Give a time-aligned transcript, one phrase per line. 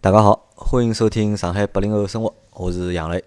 [0.00, 3.22] 大家好，欢迎收听上海八零后生活，我是杨磊。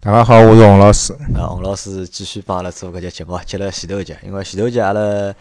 [0.00, 1.12] 大家好，我是洪老师。
[1.34, 5.34] 啊，洪老师继续帮阿拉做搿节节目，接了前头一节，因为前头一节阿拉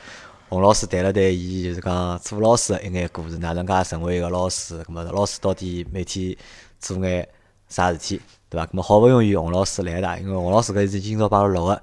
[0.49, 6.35] 洪老师谈了谈伊就是讲做老师的一眼故事，哪能介成为一个老师，咁么老师到底每天
[6.79, 7.27] 做眼
[7.69, 8.67] 啥事体，对伐？
[8.67, 11.81] 咁么好不容易洪老师来了，因为洪老师搿是今朝帮阿拉录个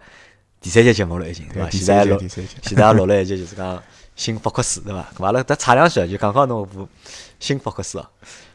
[0.61, 1.71] 第三节节目了已经，对伐？
[1.71, 2.19] 现在录
[2.63, 3.83] 现在也录了一节就是讲
[4.15, 5.05] 新福克斯，对伐？
[5.17, 6.89] 咁阿拉再插两句，就讲讲侬搿部
[7.41, 8.07] 新福克斯哦。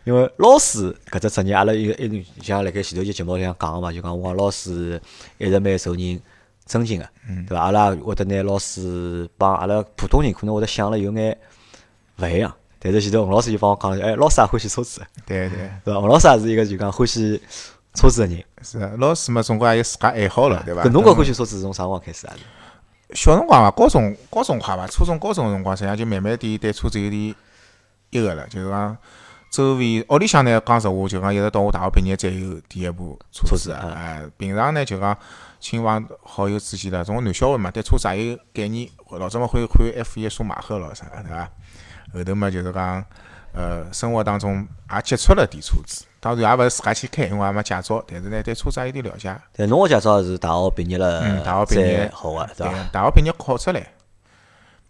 [0.03, 4.99] 因为老师搿只职业，阿拉一个一直像辣盖前头节节目里向讲个嘛，就讲我讲老师
[5.37, 6.19] 一直蛮受人
[6.65, 7.07] 尊敬个，
[7.47, 7.65] 对伐？
[7.65, 11.37] 阿拉会得拿老师帮阿拉普通人可能会得想了有眼
[12.17, 15.99] 勿一样，但是前头洪老师就帮我讲了，哎，老师也欢喜车子，对对，对伐？
[15.99, 17.39] 洪老师也是一个就讲欢喜
[17.93, 18.43] 车子个人。
[18.63, 20.83] 是的老师嘛，总归也有自家爱好了，对伐？
[20.83, 22.33] 搿侬搿欢喜车子是从啥辰光开始啊？
[23.13, 27.35] 小辰光嘛，高中高中快伐，初中高中个辰光，实际上就慢慢点对车子有点
[28.09, 28.97] 一个了，就是讲
[29.51, 35.15] 周围屋里向呢，讲实话，就讲一直到我大学毕业才有第一部车子啊哎，平常呢就讲
[35.59, 41.49] 亲朋好友之间了，种男小孩嘛，对车子也有概念，老早嘛会看 F 一舒马赫咯啥个，对伐？
[42.13, 43.03] 后头嘛就是讲，
[43.53, 49.35] 呃，生活当中也接触了点车子，当然也勿是自家去开，因为也没驾照，但是呢对车子也有点了解。
[49.53, 52.73] 但侬个驾照是大学毕业了嗯，大学毕业才考个，对伐？
[52.93, 53.85] 大学毕业考出来，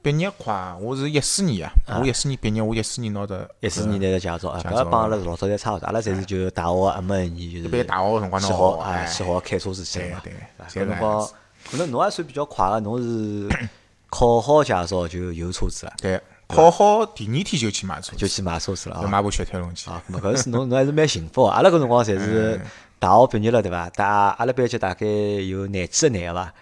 [0.02, 10.22] 毕业快，我是一四年啊，我一四年毕业，我一四年拿着一四年拿的驾照，啊，搿帮阿拉老早侪差勿多，阿拉侪是就大学一门一年，就是一般大学个辰光去侬好哎，哎，去好开车子去了嘛。
[10.24, 10.34] 对
[10.68, 11.30] 搿辰光
[11.70, 13.48] 可能侬也算比较快个，侬是
[14.10, 19.02] 考好驾照就有车子了，对，考好第二天就去买车，就去买车子了啊。
[19.04, 19.90] 就买部雪铁龙去。
[19.92, 21.50] 啊，搿是侬侬还是蛮幸福个。
[21.50, 22.60] 阿拉搿辰光侪是
[22.98, 23.88] 大学毕业了，对伐？
[23.92, 26.54] 大阿拉班级大概有廿几个男个伐，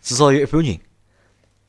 [0.00, 0.78] 至少有一半人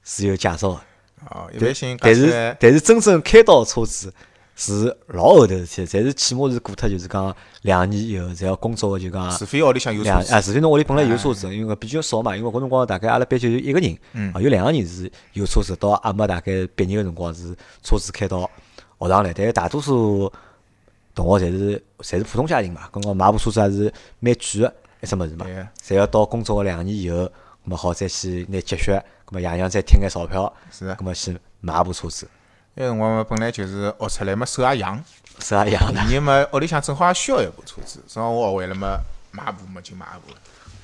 [0.04, 0.82] 是有驾照个。
[1.30, 4.14] 哦，一般性但是但是真正开到车子
[4.56, 12.38] 是老后头事体，侪是起码是过脱就是讲两年以后，侪要工作个就讲除非屋里向有车子，两啊，除非侬屋里本来有车子，因为搿比较少嘛。
[12.38, 13.98] 因为搿辰光大概阿拉班级有一个人，
[14.42, 18.50] 有两个人是有车子，到阿妈大概毕业个辰光是车子开到
[19.00, 20.32] 学堂来，但是大多数
[21.14, 25.46] 同学侪是侪是普通家庭嘛，搿辰光买部车子还是蛮贵个一只物事嘛
[25.84, 27.32] 侪要到工作个两年以后，葛
[27.66, 32.28] 末好再去拿积蓄，葛末爷娘再贴眼钞票，是的葛末去买部车子，
[32.76, 35.04] 那辰光嘛本来就是学出来嘛手也痒，
[35.40, 36.02] 手也一样的。
[36.08, 39.00] 第二嘛屋里向正好也需要一部车子，正好我学会了嘛
[39.32, 40.40] 买部嘛就买一部了，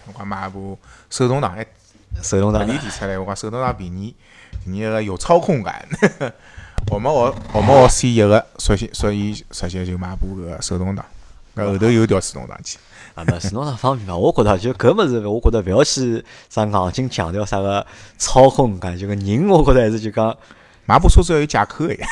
[0.05, 0.77] 辰光买一部
[1.09, 1.65] 手动挡，哎，
[2.19, 4.15] 搿手动挡你提出来，我讲手动挡便宜，
[4.65, 5.87] 第二个有操控感。
[6.89, 11.05] 我们学我们学 C 一个，所以所以直接就买部搿个手动挡，
[11.55, 12.79] 搿后头又调自动挡去。
[13.15, 17.85] 啊，没手动挡方面嘛，我觉着就搿物事，我觉着勿要去啥硬劲强调啥个
[18.17, 20.35] 操控感，就个人，我觉着还是就讲，
[20.85, 22.07] 买部车子要有借口个呀，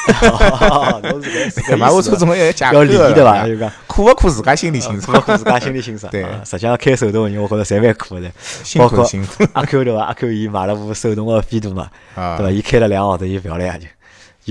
[1.10, 3.48] 侬是搿是搿买部车总归要有驾要课理对伐？
[3.48, 3.72] 就讲。
[3.88, 6.10] 苦勿苦自家心里清楚苦，苦自家心里清爽。
[6.12, 8.32] 对啊实际上开手动我觉着侪蛮苦的。
[8.64, 10.04] 辛包括苦辛苦阿 Q 对伐？
[10.04, 12.52] 阿 Q 伊买了部手动个飞度嘛，啊对伐？
[12.52, 13.88] 伊开了两个号头，伊勿要了呀就，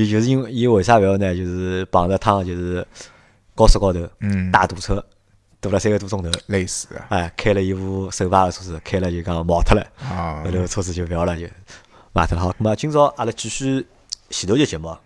[0.04, 1.34] 就就是因为伊为啥勿要呢？
[1.34, 2.86] 就是碰着趟就是
[3.54, 5.02] 高速高头嗯，大堵车，
[5.60, 9.84] 堵了三个多钟头，类似的哎，开了一部手排个车子，开了就讲冒脱了。
[10.00, 11.46] 啊后，头车子就勿要了，就
[12.12, 12.42] 卖脱了。
[12.42, 13.86] 好，那么今朝阿拉继续
[14.30, 15.00] 前头节节目啊，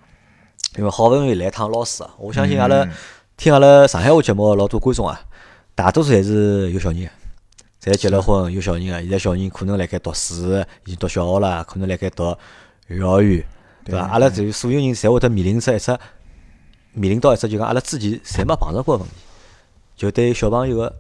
[0.77, 2.87] 因为好不容易来趟老师啊，我相信阿拉
[3.37, 5.21] 听阿拉上海话节目个老多观众啊，
[5.75, 9.01] 大多数侪是有小人个，侪结了婚有小人个。
[9.01, 12.37] 现在小人可能辣盖读书，已经读小学了，可能辣盖读
[12.89, 13.43] 幼儿园，
[13.85, 14.07] 对伐？
[14.07, 15.99] 阿拉就所有人侪会得面临着一只
[16.93, 19.15] 面临到一只就讲阿拉之前侪没碰着过个问题，
[20.03, 20.93] 就对于小朋友个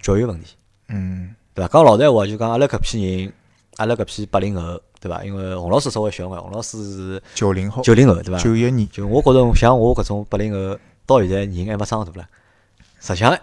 [0.00, 0.56] 教育问题。
[0.88, 1.70] 嗯，对伐？
[1.70, 3.32] 讲老实闲话，就讲阿拉搿批人，
[3.76, 5.22] 阿拉搿批八零后，对伐？
[5.22, 8.38] 因为洪老师稍微小眼，洪老师是九零后，九零后，对伐？
[8.38, 12.26] 九一年，就我觉着像我搿种八零后，到现在人还没长大了，
[12.98, 13.38] 实际上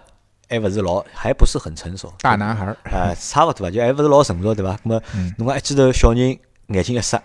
[0.50, 2.12] 还勿是老，还不是很成熟。
[2.20, 4.80] 大男孩儿，哎，差勿多吧，就还勿是老成熟，对伐？
[4.82, 6.36] 那么嗯侬讲一记头小人
[6.70, 7.22] 眼睛一塞，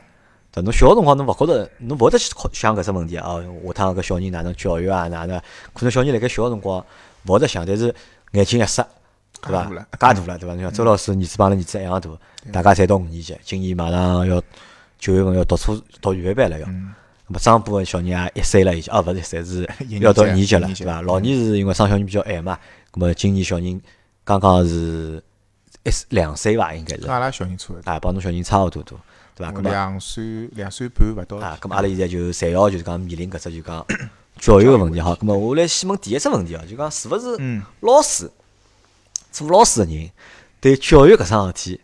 [0.53, 0.63] 对伐？
[0.63, 3.31] 侬小个辰光侬勿觉着，侬勿会得去考想搿只问题啊。
[3.31, 5.09] 哦下趟搿小人哪能教育啊？
[5.09, 5.41] 哪能？
[5.73, 6.85] 可能小人辣盖小个辰光
[7.27, 7.95] 勿会得想，但是
[8.33, 8.87] 眼睛一塞，
[9.43, 10.39] 对伐介大了？
[10.39, 10.55] 对伐？
[10.55, 14.43] 你看周老师儿子帮阿拉儿子一样大，大家侪读五年级，今年马上要
[14.99, 16.67] 九月份要读初读预备班了要。
[17.31, 19.69] 那么张部分小人也一岁了已经，哦，勿是一岁，是
[20.01, 21.03] 要到年级年级了，对伐？
[21.03, 22.59] 老年是因为生小人比较晚嘛，
[22.95, 23.81] 那么今年小人
[24.25, 25.23] 刚刚是
[25.85, 28.99] 一两岁伐，应该是阿拉小人差勿多，啊，帮侬小人差勿多多，
[29.35, 29.53] 对伐？
[29.53, 33.87] 那么两岁两岁半勿到，啊，咁阿拉现在就侪要就是讲面临搿只就讲
[34.39, 35.17] 教育个问题哈。
[35.21, 38.31] 咁么我来先问第一只问题哦，就讲是勿是嗯老师
[39.31, 40.11] 做老师个人
[40.61, 41.81] 对教育搿桩事体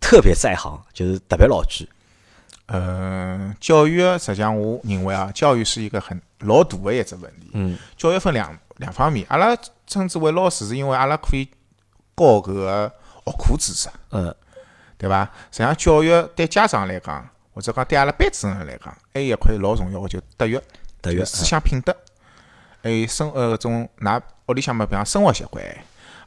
[0.00, 1.88] 特别在行，就是特别老句。
[2.66, 7.50] 呃，教育实际上我认为啊，教育是一个很老大的一只问题。
[7.52, 9.56] 嗯教育分两两方面，阿拉
[9.86, 11.44] 称之为老师，是因为阿拉可以
[12.16, 12.90] 教搿个
[13.26, 14.34] 学科知识，嗯，
[14.96, 15.24] 对伐？
[15.50, 20.58] 实际上，教育对家长来讲，或者讲对阿拉班主任来讲，还有一块老重要个就德育，
[21.02, 21.94] 德育思想品德，
[22.82, 25.62] 还有生呃种㑚屋里向嘛，比方生活习惯，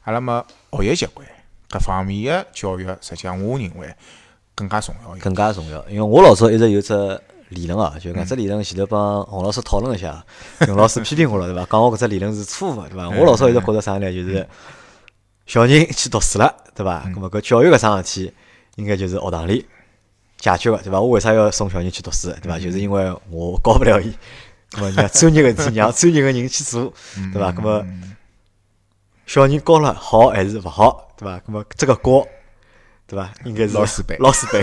[0.04, 1.26] 阿拉么学习习惯
[1.68, 3.92] 各方面个教育，实际上我认为
[4.54, 5.16] 更加重要。
[5.16, 5.84] 更加重要。
[5.88, 10.24] 因为我老早一直有只理论啊，就搿只理论前头帮洪老师讨论一下，
[10.66, 11.66] 洪老师批评我了，对伐？
[11.70, 13.08] 讲我搿只理论是错误个，对伐？
[13.08, 14.12] 我老早一直觉着啥呢？
[14.12, 14.46] 就是
[15.46, 17.04] 小人去读书了，对伐？
[17.06, 18.32] 咁么搿教育搿桩事体，
[18.76, 19.66] 应该就是学堂里
[20.38, 21.00] 解决个，对伐？
[21.00, 22.58] 我为啥要送小人去读书，对伐？
[22.58, 24.12] 就是因为我教勿了伊，
[24.72, 26.92] 咁么让专业个事体让专业个人去做，
[27.32, 27.52] 对伐？
[27.52, 27.86] 咁么
[29.26, 31.38] 小人教了好还是勿好，对伐？
[31.38, 32.26] 咁么这个教，
[33.06, 33.30] 对伐？
[33.44, 34.62] 应该是老师背老师背，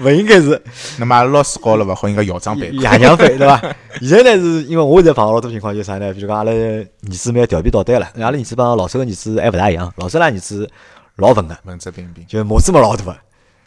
[0.00, 0.62] 勿 应该是
[0.98, 2.70] 那么老师教了勿好，应该校长背。
[2.76, 3.60] 爷娘背，对伐？
[4.00, 6.12] 现在呢是因为我现在碰到老多情况就是啥呢？
[6.12, 10.70] 比如讲阿拉儿子蛮调皮捣蛋了，阿拉儿子帮老周个儿子还勿大一样，老周拉儿子
[11.16, 13.16] 老文个，文质彬彬，就模子嘛老大个，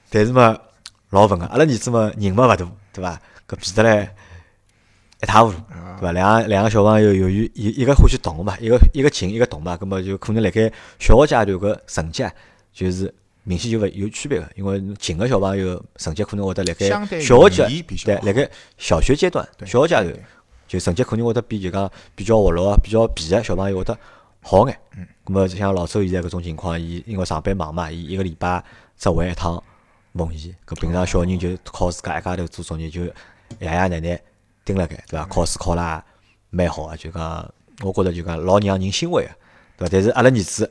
[0.09, 0.57] 但是嘛
[1.09, 3.19] 老文个，阿拉儿子嘛人嘛勿大，对伐？
[3.47, 4.15] 搿比得来
[5.21, 5.57] 一塌糊涂，
[5.99, 6.11] 对伐？
[6.11, 12.31] 两个两个小朋友由于一一个欢喜动嘛，一个一个静一个动嘛，葛么就可能辣盖小学阶段个成绩啊
[12.71, 20.25] 就是明显就勿有区别个，因为静个小朋友成绩可能会得辣盖小学阶对，辣盖小学阶段、小学阶段
[20.67, 23.97] 就成绩可能会得比就讲比较活络、比较皮个小朋友会得
[24.41, 24.77] 好眼。
[24.97, 25.07] 嗯。
[25.25, 28.63] 咁么像老周现在搿种情况，伊因为上班忙嘛，伊一个礼拜
[28.97, 29.61] 只回一趟
[30.11, 33.11] 蒙遗，搿平常小人就靠自家一家头做作业，就爷
[33.61, 34.21] 爷奶奶
[34.67, 35.25] 盯辣盖，对伐？
[35.27, 36.03] 考试考了
[36.51, 39.29] 也蛮好个，就讲我觉着就讲老让人欣慰个，
[39.77, 39.89] 对伐？
[39.93, 40.69] 但是阿拉儿子，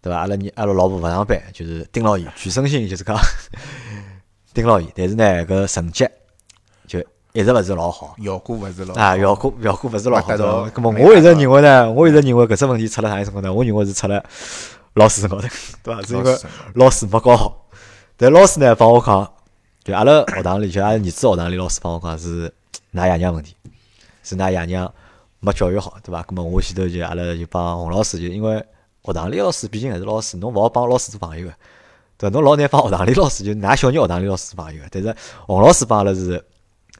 [0.00, 0.20] 对伐？
[0.20, 3.18] 阿拉儿阿拉老婆勿上班，就是盯牢伊，全身心就是讲
[4.54, 6.06] 盯牢伊，但是呢，搿成绩
[6.86, 7.00] 就
[7.32, 8.14] 一直勿是老好。
[8.22, 10.36] 效果勿是老啊，好效果效果勿是老好。
[10.36, 13.52] 对伐咁么没我一直认为呢，我一直认为搿只问题出了啥地方呢？
[13.52, 14.22] 我认为是出了
[14.94, 15.48] 老师身高头，
[15.82, 16.02] 对伐？
[16.02, 16.38] 是因为
[16.74, 17.66] 老师没教好。
[18.16, 19.32] 但老师呢帮我讲，
[19.82, 22.52] 就阿拉学堂里，就阿拉儿子学堂里老师帮我讲是
[22.94, 23.56] 㑚爷娘问题，
[24.22, 24.92] 是㑚爷娘
[25.40, 26.22] 没教育好，对伐？
[26.22, 28.64] 咁么我前头就阿拉就帮洪老师，就因为
[29.02, 31.54] 学堂里老师毕竟还是老师，侬勿好帮老师做朋友个。
[32.18, 32.34] 对伐？
[32.34, 34.88] 侬老难帮学堂里老师，就㑚小人学堂里老师做朋友个。
[34.90, 35.14] 但是
[35.46, 36.44] 洪老师帮阿拉是，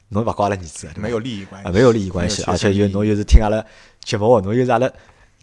[0.09, 3.63] 侬勿教阿拉儿子个，没有利益关系，啊，没有利益关系，而且又侬又是听阿拉
[4.03, 4.91] 节目，侬又是阿拉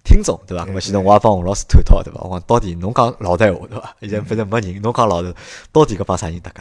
[0.04, 0.64] 听众，对伐？
[0.64, 2.20] 那么现在我也帮洪老师探讨，对伐？
[2.22, 3.96] 我讲到底侬讲老实闲话，对伐？
[4.00, 5.34] 现在反正没人，侬讲老实，
[5.72, 6.60] 到底搿帮啥人搭界？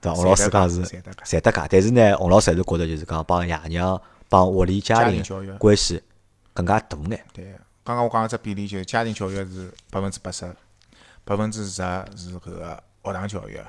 [0.00, 0.14] 对伐？
[0.14, 5.22] 洪老师讲是侪搭界侪搭界，但是呢，洪老师还是觉着就是讲帮爷娘、帮屋里家庭
[5.58, 6.02] 关系
[6.54, 7.24] 更加大眼。
[7.32, 7.54] 对，
[7.84, 10.44] 刚刚我讲个只比例，就是家庭教育是百分之八十，
[11.24, 13.60] 百分之十是搿个学堂教育，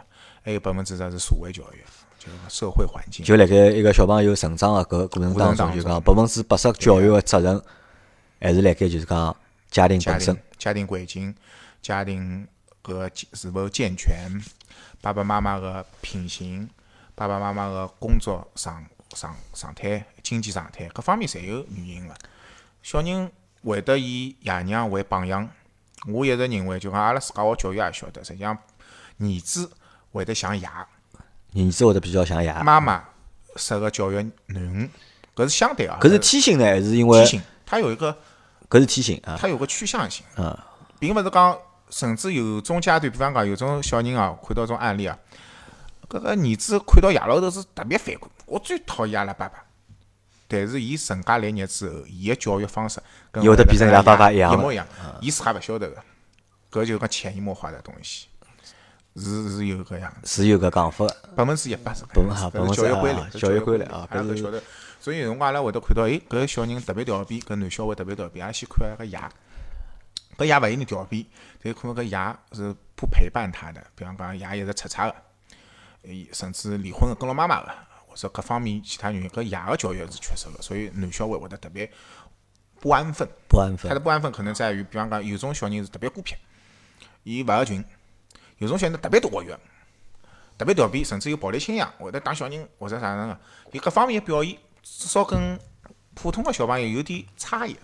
[0.44, 1.84] 还有百分之十是社会教育，
[2.18, 3.26] 就是社会环境。
[3.26, 7.62] 就辣盖一个小朋友成长个搿过程当中，过程当中就讲百分之八十教育个责任，
[8.40, 9.36] 还是辣盖就是讲
[9.70, 10.38] 家庭本身。
[10.58, 11.36] 家庭环境、
[11.82, 12.48] 家庭
[12.84, 14.30] 搿是否健全，
[15.02, 16.70] 爸爸妈妈个品行，
[17.16, 22.14] 爸爸妈妈个工作状状状态、经济状态各方面侪有原因个。
[22.84, 23.32] 小人
[23.64, 25.48] 会得以爷娘为榜样，
[26.08, 28.58] 我一直认为，就讲阿拉自家学教育也晓得，实际上
[29.20, 29.72] 儿子
[30.12, 33.04] 会得像爷，儿子会得比较像爷，妈妈
[33.56, 34.18] 适合教育
[34.48, 34.90] 囡，
[35.36, 36.00] 搿是相对啊。
[36.02, 38.18] 搿是天性呢，还是因为天性，它有一个
[38.70, 39.38] 搿是天性啊？
[39.40, 40.26] 它有个趋向性。
[40.38, 40.58] 嗯，
[41.00, 41.58] 并勿是讲，
[41.92, 45.16] 甚至有种阶段，比方讲有种小人啊，看到种案例啊，
[46.10, 49.64] 搿个儿子看到爷老头是特别反感，我最讨厌阿拉爸爸。
[50.48, 54.86] 但是伊成家立业之后，伊个教育方式跟有的变成伊拉爸爸一样了一模一样，
[55.22, 55.96] 伊自家勿晓得个，
[56.72, 58.28] 搿就是讲潜移默化的东西，
[59.16, 61.16] 是是有搿样子，是有搿讲法的。
[61.36, 64.62] 百分之一百是百分搿样子百分之教育规律教育规规律啊拉搿晓得。
[65.00, 69.20] 所以有辰光阿拉会得看到，诶，搿个小人特别调皮，搿男小孩特别调皮，阿拉先看搿爷。
[70.42, 71.28] 搿爷勿一定调皮，
[71.62, 75.16] 但可能搿爷是不陪伴他的，比方讲爷一直出差个，
[76.02, 77.72] 伊甚至离婚个跟牢妈妈个，
[78.08, 81.88] 或者各方面其他原因，搿爷个教育是缺失个，所以男小孩会得特别
[82.80, 83.28] 不安分。
[83.48, 84.00] 不安分他的。
[84.00, 86.34] 不安分可能在于，比方讲有种小人是特别孤僻，
[87.22, 87.84] 伊勿合群；
[88.58, 89.56] 有种小人特别多活跃，
[90.58, 93.40] 特别调皮，甚至有暴力倾向，会得打小人或者啥样个，
[93.74, 95.60] 伊各方面的表现至少跟
[96.16, 97.76] 普通个小朋友有点差异，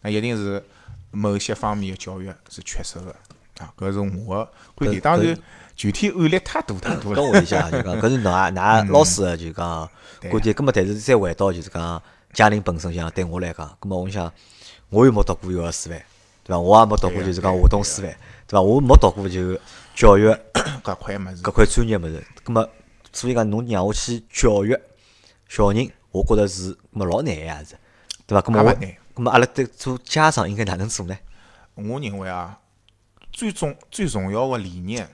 [0.00, 0.64] 那一定是
[1.12, 3.14] 某些方面的教育是缺失的
[3.58, 5.00] 啊，搿是我的观点。
[5.00, 5.38] 搿当然，
[5.76, 7.16] 具体案例太多太多了。
[7.16, 9.88] 跟我理解啊，就讲搿是㑚㑚老师的就讲
[10.30, 10.54] 观点。
[10.54, 12.02] 葛末但是再回到就是讲
[12.32, 14.32] 家庭本身，像对我来讲，葛末我想
[14.88, 16.02] 我又没读过幼儿师范，
[16.44, 16.58] 对伐？
[16.58, 18.14] 我也没读过就是讲华东师范，
[18.46, 18.60] 对伐？
[18.60, 19.58] 我没读过就
[19.94, 20.26] 教育
[20.82, 22.24] 搿块物事搿，块专业物事。
[22.42, 22.68] 葛末
[23.12, 24.74] 所以讲侬让我去教育
[25.48, 27.76] 小人，我觉着是没老难个也是，
[28.26, 28.40] 对伐？
[28.40, 28.72] 葛末我
[29.14, 31.16] 咁么阿拉对做家长应该哪能做呢？
[31.74, 32.58] 我认为啊，
[33.32, 35.08] 最重最重要的理念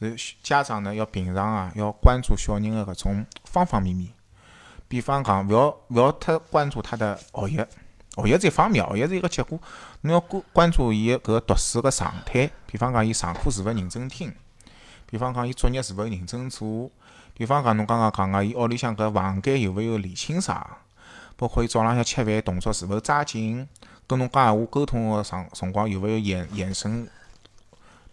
[0.00, 4.10] 是家长呢要平常啊要关注小人的搿种方方面面。
[4.88, 9.58] 比方讲，勿要勿要太关注他的学习，学习是一方面，学习是一个结果。
[10.02, 12.50] 侬要关关注伊搿个读书个状态。
[12.66, 14.32] 比方讲，伊上课是勿是认真听？
[15.06, 16.90] 比方讲，伊作业是勿是认真做？
[17.34, 20.64] 比方讲，侬刚刚讲个，伊屋里向搿房间有勿有理清爽？
[21.36, 23.66] 包括伊早浪向吃饭动作是否抓紧？
[24.06, 27.08] 跟侬讲闲话沟通个辰辰光有勿有眼眼神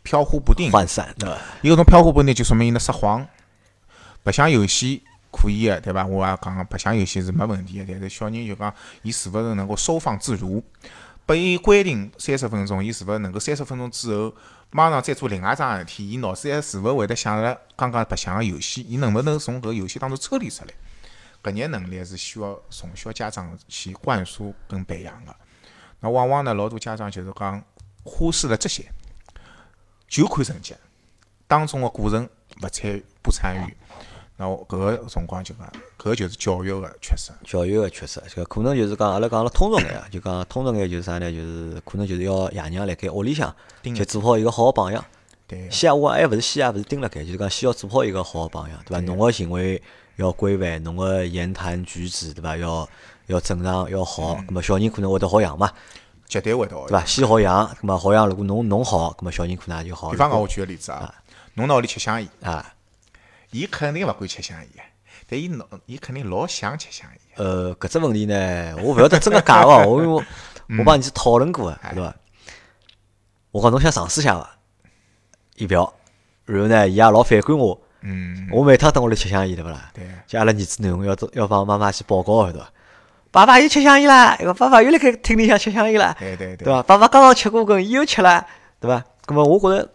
[0.03, 0.71] 飘忽不定？
[0.71, 1.37] 涣散，对伐？
[1.61, 3.27] 伊搿种飘忽不定就说明伊辣撒谎。
[4.23, 6.05] 白相游戏可以个，对伐？
[6.05, 10.63] 我也讲白相游戏是没问题个，但是小人就讲伊是勿是能够收放自如？
[11.25, 14.33] 拨伊规定三十分钟，伊是勿是能够三十分钟之后
[14.71, 16.09] 马上再做另外一桩事体？
[16.09, 18.81] 伊脑子还是勿会得想着刚刚白相个游戏？
[18.87, 20.73] 伊能勿能从搿游戏当中抽离出来？
[21.43, 25.36] 搿眼能力是需要从小家长去灌输跟培养个。
[26.00, 27.63] 那往往呢，老多家长就是讲
[28.03, 28.86] 忽视了这些，
[30.07, 30.75] 就看成绩，
[31.48, 32.27] 当中个过程
[32.63, 33.77] 勿参不参与。
[34.38, 37.31] 那搿个辰光就讲，搿个就是教育个缺失。
[37.43, 41.31] 教育个缺失，搿可能就是讲阿拉讲了通俗眼啊，就讲通俗眼就是啥呢？
[41.31, 45.05] 就是可能就是要爷娘辣盖屋里向就做好一个好个榜样。
[45.45, 49.01] 对，先我还勿是先也勿是盯辣盖，就是讲先要做好一个好个榜样，对伐？
[49.01, 49.79] 侬个行为
[50.21, 52.55] 要规范，侬个言谈举止，对伐？
[52.57, 52.87] 要
[53.27, 55.71] 要正常要好，葛末小人可能会得好养嘛，
[56.27, 57.05] 绝对会得学对伐？
[57.05, 60.11] 先好样，葛末好样，如果侬侬好，葛末小人可能也就好。
[60.11, 61.13] 比方讲，我举个例子啊，
[61.55, 62.73] 侬拿屋里吃香烟，啊，
[63.51, 64.85] 伊肯定勿敢吃香烟，
[65.27, 67.19] 但伊脑伊肯定老想吃香烟。
[67.37, 70.23] 呃，搿只问题呢，我勿晓得真个假个哦， 我我
[70.77, 72.15] 我帮你去讨论过个，对伐？
[73.51, 74.57] 我讲侬想尝试下伐？
[75.55, 75.93] 伊勿要，
[76.45, 77.81] 然后呢，伊也老反感我。
[78.01, 79.91] 嗯，我每趟等屋里吃香烟，对勿啦？
[79.93, 82.72] 对，就阿拉儿子囡恩要要帮妈妈去报告个，对伐？
[83.31, 84.38] 爸爸又吃香烟啦！
[84.58, 86.84] 爸爸又辣盖厅里向吃香烟啦，对对对伐？
[86.84, 88.46] 爸爸刚刚吃过根，伊又吃了，
[88.79, 89.03] 对伐？
[89.27, 89.89] 那么我觉着，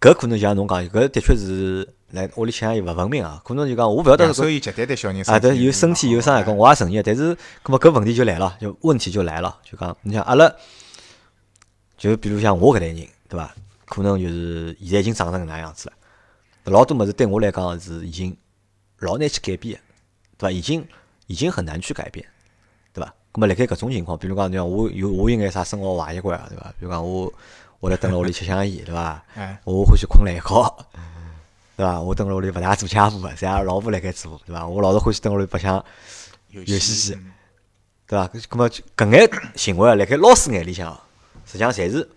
[0.00, 3.40] 搿可能就像侬讲，搿的确是来屋里吃香烟勿文明啊。
[3.44, 7.02] 可能就讲我勿晓得搿两手烟绝对对小人啊，对，有身体有伤害，哎搿我也承认。
[7.06, 10.50] 但是，葛末搿问题就来了，就问题就来了，就讲你像阿拉，
[11.96, 12.96] 就比如像我搿代人，
[13.28, 13.54] 对伐？
[13.84, 15.94] 可能就是现在已经长成搿能样子了。
[16.64, 18.36] 老多物事对我来讲是已经
[18.98, 19.80] 老难去改变的，
[20.38, 20.50] 对伐？
[20.50, 20.86] 已经
[21.26, 22.24] 已经很难去改变，
[22.92, 23.12] 对伐？
[23.32, 26.72] 咁么辣盖搿种情况，比如讲你讲我有我有眼啥生活坏习惯啊，对伐？
[26.78, 27.32] 比如讲我
[27.80, 29.24] 我来蹲辣屋里吃香烟，对伐？
[29.34, 30.86] 哎，我欢喜困懒觉，
[31.76, 32.00] 对伐？
[32.00, 34.66] 我蹲辣屋里勿大做家务个，侪阿拉老婆辣盖做，对伐？
[34.66, 35.84] 我老是欢喜蹲屋里白相，
[36.50, 37.32] 游游戏机嗯
[38.06, 38.28] 对伐？
[38.28, 40.92] 咁么就搿眼行为啊，辣盖老师眼里向，
[41.44, 42.08] 实际上侪是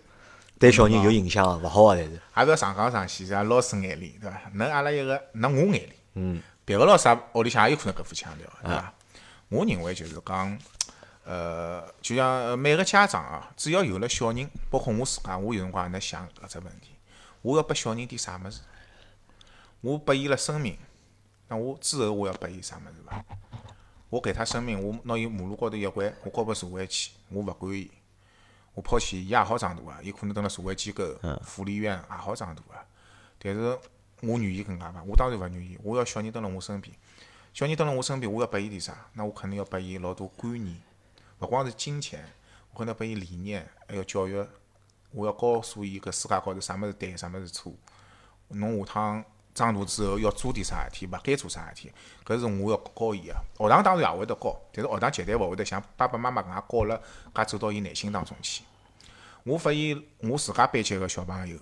[0.58, 2.12] 对小人有影响个，勿好个，侪是。
[2.12, 4.40] 也勿要上纲上线，在老师眼里，对伐？
[4.54, 8.94] 侬阿拉一个，侬我眼里，嗯，别个老师也屋里向也有可能搿副腔调，对伐？
[9.48, 10.58] 我认为就是讲，
[11.24, 16.96] 呃，就像呃每个家长啊，只要有了小人，包括我自家，我有辰光也在想搿只问题，
[17.42, 18.60] 我要拨小人点啥物事？
[19.82, 20.78] 我拨伊了生命，
[21.48, 23.24] 那我之后我要拨伊啥物事伐？
[24.08, 27.90] 我给他生命，我拿伊马路高头一掼，我交拨社会去，我勿管伊，
[28.76, 31.02] 我抛弃伊也好长大啊，伊可能蹲辣社会机构、
[31.42, 32.84] 福利院也好长大啊。
[33.38, 33.78] 但是
[34.20, 35.02] 我愿意搿能介伐？
[35.02, 36.94] 我当然勿愿意，我要小人蹲辣我身边，
[37.54, 38.94] 小人蹲辣我身边，我要拨伊点啥？
[39.14, 40.76] 那我肯定要拨伊老多观念，
[41.38, 42.22] 勿光是金钱，
[42.70, 44.46] 我可能要拨伊理念，还要教育，
[45.10, 47.72] 我要告诉伊搿世界高头啥物事对，啥物事错。
[48.48, 49.24] 侬下趟
[49.56, 51.92] 长大之后要做点啥事体，勿该做啥事体，
[52.24, 53.34] 搿是我要教伊个。
[53.58, 57.02] 学堂当然也会得教，但是学堂绝对勿会得像爸爸妈妈搿样教了，
[57.34, 58.62] 介走到伊内心当中去。
[59.44, 61.58] 我发现我自家班级个小朋友，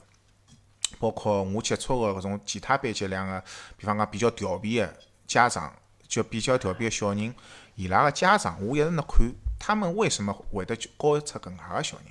[0.98, 3.42] 包括我接触个搿种其他班级两个，
[3.76, 4.92] 比方讲比较调皮个
[5.28, 5.72] 家长，
[6.08, 7.32] 就比较调皮个小人，
[7.76, 9.26] 伊拉个家长，我一直辣看，
[9.58, 10.86] 他们为什么会得教
[11.20, 12.06] 出搿能介个小人？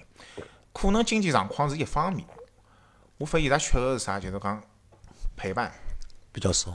[0.72, 2.25] 可能经济状况是一方面，
[3.18, 4.20] 我发现伊拉缺个是啥？
[4.20, 4.63] 就是讲
[5.36, 5.72] 陪伴。
[6.32, 6.72] 比较少。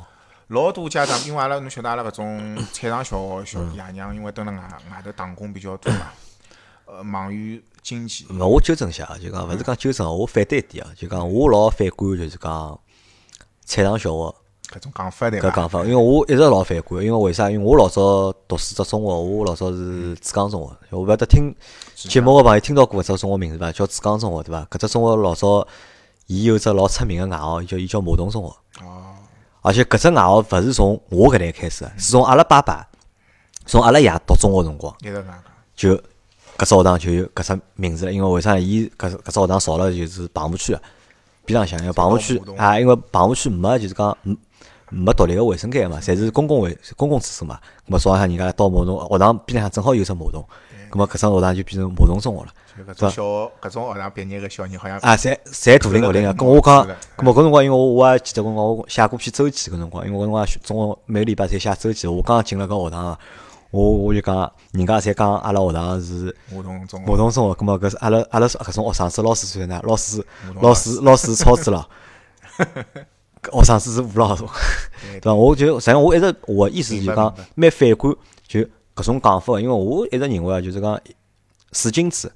[0.48, 6.10] 老多家长，因为阿拉侬晓得阿拉搿种 菜场小学小爷娘，因为蹲辣外外头打工比较多嘛，
[6.86, 8.26] 呃，忙于经济。
[8.30, 12.80] 勿，我纠正一下啊，就讲勿是讲纠正，我反对一点啊，就讲我老反感就是讲
[13.66, 14.34] 菜场小学
[14.70, 15.48] 搿种讲法对伐？
[15.50, 17.50] 搿讲法，因为我一直老反感，因为为啥？
[17.50, 21.54] 因为我老早读书只中学，我老早是珠江中学，我勿晓得听
[21.94, 23.70] 节目个朋友听到过搿只中学名字伐？
[23.70, 24.66] 叫珠江中学对伐？
[24.70, 25.66] 搿只中学老早
[26.28, 28.84] 伊有只老出名个外号，叫伊叫马东中学。
[28.86, 29.16] 哦，
[29.62, 32.86] 而且搿只外号勿是从我搿代开始的，是从阿拉爸爸，
[33.66, 35.42] 从阿拉爷读中学辰光一直搿样讲。
[35.74, 35.96] 就
[36.58, 38.12] 搿只学堂就有搿只名字了。
[38.12, 38.58] 因为为啥？
[38.58, 40.82] 伊搿搿只学堂造了就是棚户区个，
[41.46, 44.16] 边浪向，因为棚户区啊，因为棚户区没就是讲
[44.90, 47.58] 没没独立个卫生间嘛，侪是公共卫公共厕所嘛。
[47.86, 50.44] 咁么早浪向人家到马桶学堂边浪向正好有只马桶，
[50.90, 52.52] 咁么搿只学堂就变成马桶中学了。
[52.78, 56.28] 就搿种小学搿种学堂毕业个小人，好像啊，侪侪大龄学龄个。
[56.30, 62.06] 是的咁我讲咁么搿辰光，因为我我也记得搿辰光我写过篇周记，搿辰光，因为搿辰光中学每个礼拜侪写周记。
[62.06, 63.18] 我刚进了搿学堂啊，
[63.72, 70.24] 我我就讲，人家侪讲阿拉学堂是马桶中马桶中学，咁么搿是阿拉阿拉搿种学生子老师算呢，老师
[70.60, 71.00] 老师。
[71.02, 71.86] 老师超子了，
[72.56, 72.64] 搿
[73.50, 74.44] 学生子是吴老师，
[75.20, 75.34] 对伐？
[75.34, 78.60] 我就实际上我一直我意思就讲蛮反感就
[78.94, 81.00] 搿种讲法个，因为我一直认为啊，就是讲
[81.72, 82.32] 水晶子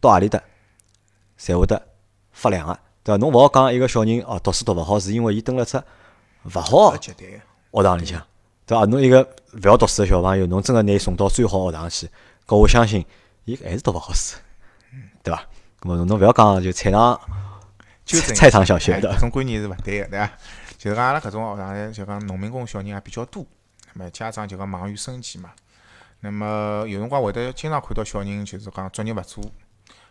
[0.00, 0.42] 到何里搭，
[1.36, 1.80] 才会得
[2.32, 3.16] 发亮个，对伐？
[3.18, 5.76] 侬勿好讲一个小人哦读书读勿好，是因为伊蹲辣只
[6.44, 6.96] 勿好。
[6.96, 8.22] 学堂里向，
[8.66, 8.84] 对伐？
[8.86, 9.22] 侬一个
[9.54, 12.08] 勿要读书个小朋友，侬真个拿伊送到最好学堂去，
[12.46, 13.04] 搿我相信
[13.44, 14.36] 伊还是读勿好书，
[15.22, 15.42] 对伐？
[15.80, 17.20] 咾么侬勿要讲就菜场
[18.04, 20.30] 纠正菜场小学哎的搿种观念是勿对个，对伐？
[20.76, 23.46] 就是讲阿拉搿种学堂呢，就讲农民工小人也比较多，
[23.92, 25.52] 那么家长就讲忙于生计嘛。
[26.20, 29.44] 那么有辰光会得经常看到小人就是讲作业勿做，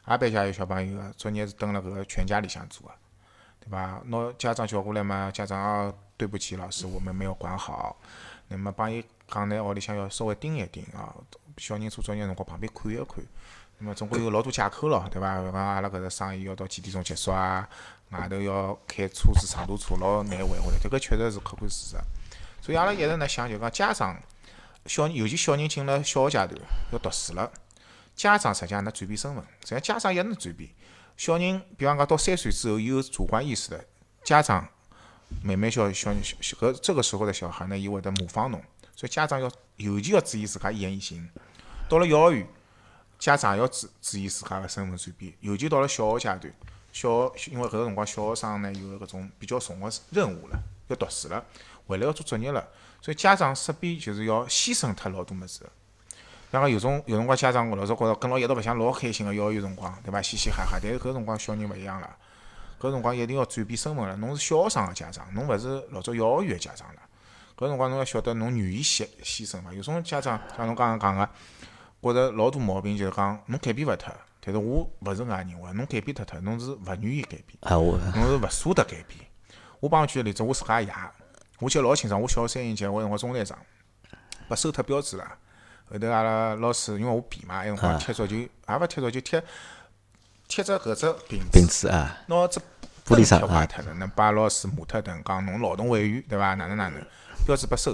[0.05, 2.93] 阿班家有小朋友个作业是蹲辣搿个全家里向做个，
[3.59, 4.01] 对伐？
[4.05, 7.97] 拿家长叫过来嘛，家长啊，对不起老师，我们没有管好。
[8.47, 11.13] 那么帮伊讲呢，屋里向要稍微盯一盯啊，
[11.57, 13.23] 小人做作业辰光旁边看一看。
[13.83, 15.41] 那么总归有老多借口咯，对伐？
[15.41, 17.67] 讲阿拉搿只生意要到几点钟结束啊？
[18.11, 20.77] 外头要开车子长途车，老难回回来。
[20.77, 21.97] 迭个确实是客观事实。
[22.61, 24.15] 所以阿拉一直呢想，就讲家长
[24.85, 26.61] 小人，尤其小人进了小学阶段
[26.91, 27.51] 要读书了，
[28.15, 30.69] 家长实际上能转变身份，实际上家长也能转变。
[31.17, 33.83] 小人，比方讲到三岁之后有主观意识的
[34.23, 34.67] 家长，
[35.41, 38.61] 慢慢小小小搿这个时候的小孩呢，伊会得模仿侬，
[38.95, 41.27] 所以家长要尤其要注意自家一言一行。
[41.89, 42.47] 到了幼儿园，
[43.21, 46.53] 家长也要注注意自家个身份转变，尤其到了小学阶段，
[46.91, 51.45] 小学因为搿个辰光小学生呢有搿种比较重个任务了，要读书了，
[51.85, 52.67] 回来要做作业了，
[52.99, 55.59] 所以家长势必就是要牺牲脱老多物事。
[56.51, 60.19] 像讲有种有辰光家长老早觉着跟牢一道白相老开心个幼儿园辰光，对伐？
[60.19, 62.17] 嘻嘻哈哈，但是搿辰光小人勿一样了，
[62.79, 64.17] 搿辰光一定要转变身份了。
[64.17, 67.01] 侬是小学生个家长，侬勿是老早幼儿园个家长了。
[67.55, 69.71] 搿辰光侬要晓得侬愿意牺牺牲伐？
[69.71, 71.29] 有种家长像侬刚刚讲个，
[72.01, 77.57] 觉着老多毛病就是讲侬改变勿脱，但是我勿是搿样认为，侬改变脱脱，侬是勿愿意改变。
[77.61, 79.19] 侬是勿舍得改变。
[79.79, 80.91] 我帮侬举个例子，我自家爷，
[81.59, 83.57] 我记得老清爽，我小学三年级，我辰光中队长，
[84.49, 85.25] 被收脱标志了。
[85.91, 89.41] 后头阿拉老师因为我皮嘛，埃辰光踢足球，也勿踢足球，踢
[90.47, 92.59] 踢只搿只瓶瓶子，啊，拿只
[93.05, 96.53] 玻璃灯踢窗啊坏脱了，能把老师骂脱顿，讲侬劳动委员对伐？
[96.55, 97.01] 哪能哪能，
[97.45, 97.93] 标志被收，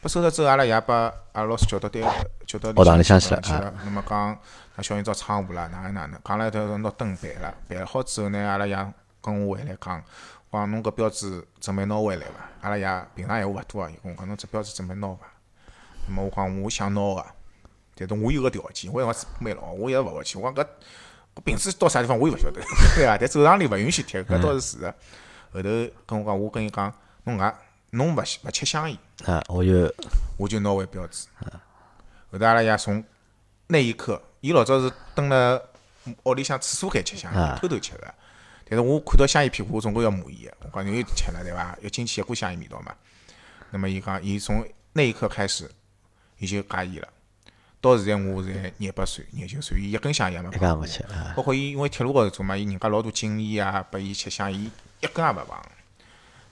[0.00, 2.14] 被收脱之后，阿拉爷把阿拉老师叫到单叫到
[2.58, 3.74] 学堂里向去去了啊了。
[3.84, 4.38] 那么讲，
[4.76, 10.02] 那小人遭窗户了，哪能哪能，讲了一头拿灯办了，办好之后呢，阿拉爷跟我回来讲，
[10.52, 12.32] 讲侬搿标志准备拿回来伐？
[12.62, 15.18] 阿拉爷平常闲话勿多啊，伊跟我讲侬这标志准备拿伐？
[16.06, 17.24] 那么我讲我想拿个，
[17.96, 20.38] 但是我有个条件，我辰光嘴巴蛮牢，我一直勿会去。
[20.38, 20.68] 我讲搿
[21.36, 22.60] 搿瓶子到啥地方我也勿晓得，
[22.94, 23.16] 对伐？
[23.18, 24.94] 但走廊里勿允许贴，搿倒是事实。
[25.52, 25.68] 后头
[26.06, 26.92] 跟我讲，我跟伊讲，
[27.24, 27.54] 侬外
[27.90, 29.92] 侬勿勿吃香烟，啊，我就
[30.36, 31.26] 我就拿回标志。
[32.34, 33.02] 后头阿拉爷从
[33.68, 35.60] 那一刻，伊老早是蹲辣
[36.24, 38.14] 屋里向厕所间吃香啊烟，偷偷吃个。
[38.68, 40.56] 但是我看到香烟屁股，我总归要骂伊个。
[40.62, 41.76] 我讲侬又吃了对伐？
[41.82, 42.94] 要进去一股香烟味道嘛。
[43.70, 45.70] 那么伊讲，伊从那一刻开始，
[46.38, 47.08] 伊就戒烟了。
[47.80, 50.86] 到现在我才廿八岁、廿九岁，伊一根香烟也没一碰过
[51.36, 54.70] 包括伊因为铁路高头做嘛，伊人家老多禁烟啊，拨伊吃香烟，
[55.00, 55.58] 一根也勿碰。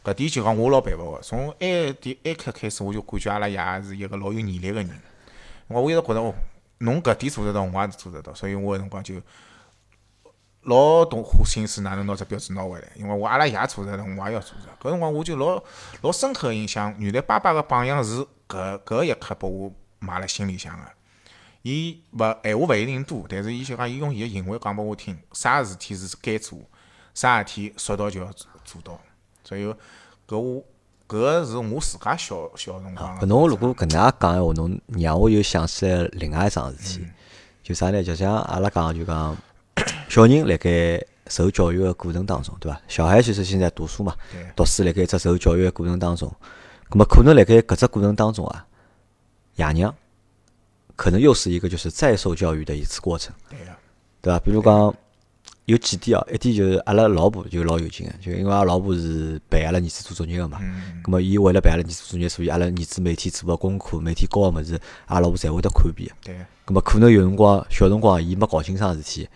[0.04, 4.90] 搿点就讲我老佩服个，从埃点埃刻开始，我就感觉阿拉爷是一个老有毅力个人。
[5.72, 6.34] 我我一直觉着哦，
[6.78, 9.14] 侬搿点做得到，我也是做得到，所以我个辰光就
[10.62, 14.68] 老动花心思哪能拿只标志拿回来，因为我阿拉爷做得到，我也要做着。
[14.80, 15.60] 搿辰光我就老
[16.02, 20.84] 老深刻个印象，原来爸爸个榜样是搿搿一刻拨我埋辣心里向个。
[21.62, 26.58] 伊勿闲话勿一定多，但是伊就讲，伊用伊个行为讲拨我听，啥事体是该做，
[27.14, 28.32] 啥事体说到就要
[28.64, 29.00] 做到。
[29.44, 29.64] 所以
[30.26, 30.64] 搿我
[31.12, 33.20] 搿个是我自家小小辰光。
[33.20, 37.06] 搿侬如果搿能介讲闲话，侬让我又想起来另外一桩事体，
[37.62, 38.02] 就啥呢？
[38.02, 39.36] 就像阿拉讲，就讲
[40.08, 42.80] 小人辣盖受教育个过程当中，对伐？
[42.88, 46.34] 小孩其实现在读书嘛对，读书辣盖一只受教育个过程当中，
[46.88, 48.66] 葛么可能辣盖搿只过程当中啊，
[49.56, 49.94] 爷娘
[50.96, 53.34] 可能又是一个就是再受教育的一次过程。
[53.50, 53.66] 对个，
[54.22, 54.38] 对伐？
[54.40, 54.94] 比如讲
[55.72, 66.14] 有几点哦，一点就是阿拉老婆就老有劲个，就因为阿拉老婆是陪阿拉儿子做作业个嘛，嗯，咁么伊为了陪阿拉儿子做作业，所以阿拉儿子每天做个功课，每天教个物事，阿拉老婆侪会得看遍个。
[66.24, 69.26] 对，咁么可能有辰光小辰光伊没搞清爽事体，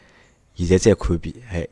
[0.54, 1.66] 现在再看遍，哎，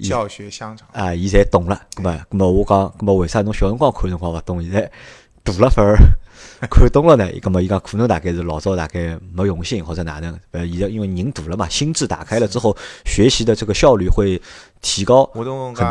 [0.00, 0.86] 教学相长。
[0.92, 1.82] 啊，伊侪懂了。
[1.96, 4.90] 咁么，咁么我讲，咁么为啥侬小辰光看辰光勿懂，现在
[5.42, 5.96] 大了反而
[6.70, 7.28] 看懂了呢？
[7.40, 10.38] 咁么伊讲可能大概是老早大概没用心或者哪能？
[10.52, 14.40] 呃，现在因为人大了嘛，心智打开了之后，学习的这个效率会
[14.80, 15.44] 提高很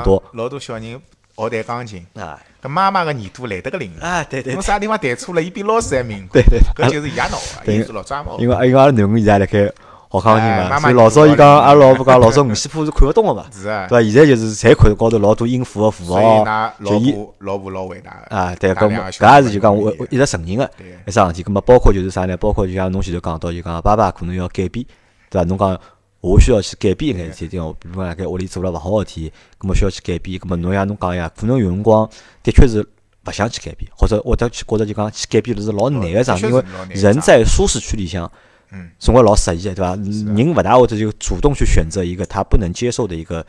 [0.03, 1.01] 多老多小人
[1.35, 3.91] 学弹钢琴，啊搿妈妈个耳朵来得个灵。
[3.99, 6.43] 啊，对对侬啥地方弹错了，伊比老师还敏感。
[6.43, 8.37] 对对，搿就是伊拉闹个，对伊是老抓毛。
[8.39, 9.71] 因为因为阿拉囡恩现在辣盖
[10.11, 14.03] 学钢琴嘛，所以老早伊讲，阿拉老婆讲老早五线谱是看勿懂个嘛，对伐？
[14.03, 16.43] 现在就是侪看高头老多音符个符号，
[16.83, 21.43] 就伊老婆老伟大个啊，对，搿搿也是就讲我我一直承认个对一桩事体。
[21.43, 22.35] 搿么包括就是啥呢？
[22.35, 24.85] 包括就像侬前头讲到，就讲爸爸可能要改变，
[25.29, 25.47] 对伐？
[25.47, 25.79] 侬讲
[26.19, 27.73] 我需要去改变一眼事体，对伐？
[27.79, 30.37] 比如讲辣盖屋里做了勿好个事体，搿么需要去改变。
[30.37, 32.09] 搿么侬像侬讲呀，可能有辰光
[32.43, 32.85] 的确是
[33.25, 38.29] 勿想去改变，或者或者去觉着就讲去改变是老难个桩事，因为人在舒适区里向。
[38.71, 39.95] 嗯，总归老适意的，对伐？
[39.95, 43.45] 人勿大会得就主动去选择一个他不能接受的一个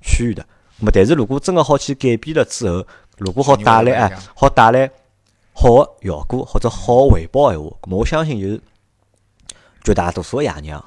[0.00, 0.44] 区域的。
[0.78, 2.84] 那么，但是如果真个好去改变了之后，
[3.18, 4.90] 如果好带来哎好带来
[5.52, 8.60] 好个效果或者好个回报闲话，那么我相信就是
[9.84, 10.84] 绝大多数个爷娘。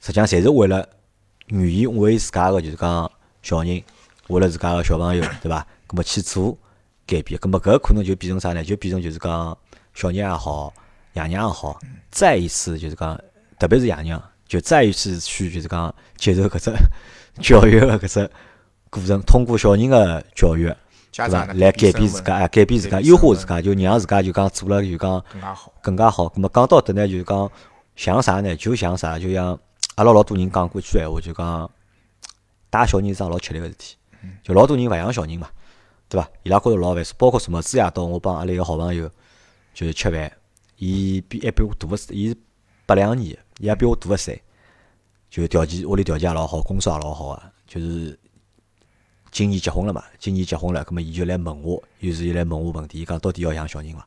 [0.00, 0.88] 实际上侪是为了
[1.48, 3.10] 愿意为自家个就是讲
[3.42, 3.82] 小人，
[4.28, 5.66] 为了自家个小朋友， 对伐？
[5.90, 6.56] 那么去做
[7.06, 8.64] 改变，那么搿可能就变成啥呢？
[8.64, 9.58] 就变成就是讲
[9.92, 10.72] 小人也好，
[11.14, 11.78] 爷娘也好，
[12.10, 13.18] 再一次就是讲，
[13.58, 16.72] 特别是爷娘，就再一次去就是讲接受搿只
[17.42, 18.30] 教育个搿只
[18.90, 20.64] 过程，通过小人个教育，
[21.12, 21.46] 对伐？
[21.54, 25.24] 来改变自家，哎，改变自家，优化自家，就让自家就讲做了就讲。
[25.32, 25.72] 更加好。
[25.80, 26.24] 更加好。
[26.26, 27.50] 咁么讲到迭呢，就是讲
[27.96, 28.54] 像啥呢？
[28.56, 29.18] 就像啥？
[29.18, 29.58] 就像
[29.94, 31.70] 阿拉老多人讲过一句闲话，就讲
[32.68, 33.96] 带小人是桩老吃力个事体。
[34.42, 35.48] 就老多人勿养小人嘛，
[36.08, 36.28] 对伐？
[36.42, 37.12] 伊拉觉着老烦躁。
[37.16, 39.08] 包括什么子夜到，我帮阿拉一个好朋友
[39.72, 40.30] 就是吃饭，
[40.80, 42.36] 伊比还比我大个，伊是
[42.86, 44.40] 八两年的，伊也比我大个岁。
[45.28, 48.18] 就条件屋里条件也老好，工作也老好个，就是
[49.30, 50.02] 今年结婚了嘛。
[50.18, 54.06] 今年结婚了，葛末伊就来问我，有时伊来问我问题，伊讲到底要养小人伐？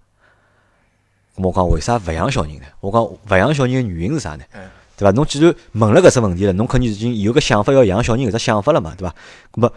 [1.35, 2.65] 咁我讲为啥勿养小人呢？
[2.81, 4.43] 我讲勿养小人个原因是啥呢？
[4.53, 5.11] 嗯对伐？
[5.11, 9.15] 侬既然问了搿只问题了，侬肯定已经有个想法要养小人搿只想法了嘛，对伐？
[9.51, 9.71] 葛么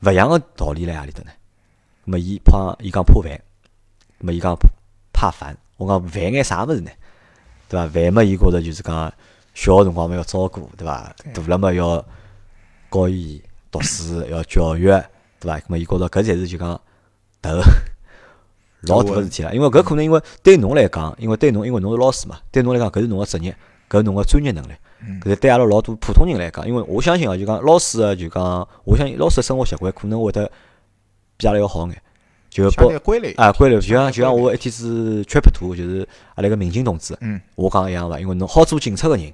[0.00, 1.30] 勿养个道理辣何里搭呢？
[2.06, 3.30] 葛么伊怕伊讲怕烦，
[4.18, 4.56] 葛么伊讲
[5.20, 5.54] 怕烦。
[5.76, 6.90] 我讲烦眼啥物事呢？
[7.68, 7.86] 对伐？
[7.86, 9.12] 烦嘛，伊觉着就是讲
[9.52, 11.14] 小个辰光嘛要照顾，对伐？
[11.34, 12.02] 大了嘛要
[12.90, 14.86] 教伊读书， 要教育，
[15.38, 15.58] 对伐？
[15.58, 16.80] 咁么伊觉着搿才是就讲
[17.42, 17.50] 头
[18.88, 19.54] 老大个事体了。
[19.54, 23.54] 因为搿可能因为对侬来讲，因为对侬因为侬是老师嘛，对侬来讲搿是侬个职业，
[23.90, 24.72] 搿是侬个专业能力。
[25.20, 30.50] 搿是对阿拉老多普通人来讲，因为我相信啊，就讲老师个就讲，我相信老师个生活习惯可能会得
[31.36, 32.02] 比阿拉要好眼。
[32.50, 38.18] 就相包对规律啊，规律，就像就像我一天子缺拍图，就是阿拉个民警同志，嗯，我讲一样伐？
[38.18, 39.32] 因为侬好做警察个人，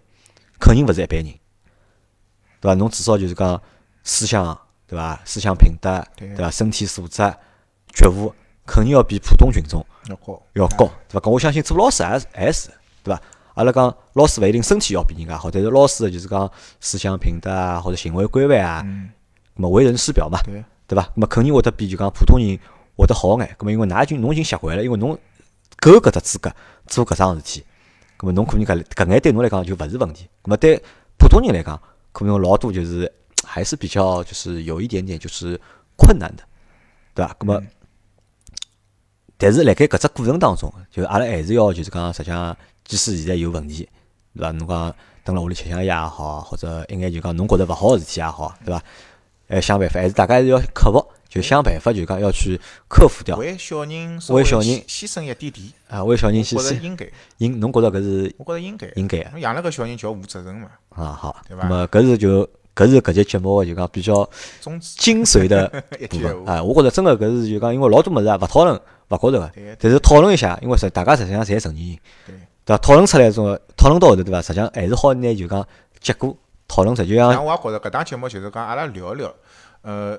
[0.60, 1.24] 肯定勿是一般人，
[2.60, 2.74] 对伐？
[2.74, 3.60] 侬至少就是讲
[4.04, 5.18] 思想，对伐？
[5.24, 6.50] 思想品德，对对伐？
[6.50, 7.22] 身体素质、
[7.94, 8.32] 觉悟，
[8.66, 10.42] 肯定要比普通群众要高。
[10.52, 11.20] 要高，对伐？
[11.20, 12.68] 搿我相信做老师还是也是，
[13.02, 13.22] 对伐？
[13.54, 19.08] 阿拉讲老师勿一定身体要比人家好，但是老师的就是讲思想品德啊，或者行为规范啊，嗯，
[19.56, 21.02] 咁么为人师表嘛，对，对伐？
[21.02, 22.58] 咁么肯定会得比就讲普通人
[22.96, 23.56] 会得好眼。
[23.58, 25.18] 咁么因为㑚已经侬已经习惯了，因为侬
[25.78, 26.50] 够搿只资格
[26.86, 27.64] 做搿桩事体，
[28.18, 30.28] 咁么侬可能搿搿眼对侬来讲就勿是问题。
[30.42, 30.82] 咁么对
[31.18, 31.80] 普通人来讲，
[32.12, 33.12] 可能老多就是
[33.44, 35.60] 还是比较就是有一点点就是
[35.96, 36.42] 困难的，
[37.14, 37.36] 对伐？
[37.38, 37.62] 咁么。
[39.38, 43.86] 但是辣盖搿只过程当中，就阿拉还是要就是讲，实际上，即使现在有问题，
[44.34, 44.50] 对伐？
[44.52, 48.82] 侬讲蹲辣屋里吃香烟也好，或者一眼就讲侬觉着勿好个事体也好，对伐？
[49.48, 51.06] 还想办法，还是大家还是要克服，
[51.36, 53.36] 就想办法，就讲要去克服掉。
[53.36, 56.80] 为小人为小人牺牺牲一点点，啊，为小人牺牲。
[56.80, 57.06] 应该，
[57.38, 58.88] 应，侬觉着搿是我觉着应该。
[58.96, 61.12] 应该养了个小人就要负责任嘛，啊？
[61.12, 64.28] 好，对伐那么搿是就搿是搿节节目个就讲比较
[64.96, 68.74] 精髓的一 部分啊，我觉着真个搿是就讲，因为老多物事啊，勿讨论
[69.08, 72.34] 勿觉着个对，但是讨论一下，因为实大家实际上侪成年人，对。
[72.64, 72.78] 对伐？
[72.78, 74.42] 讨论出来种讨论到后头对伐？
[74.42, 75.64] 实际上还是好拿就讲
[76.00, 79.32] 结果讨论出，就像像我也觉着搿档节目就是讲阿拉聊一聊，
[79.82, 80.18] 呃，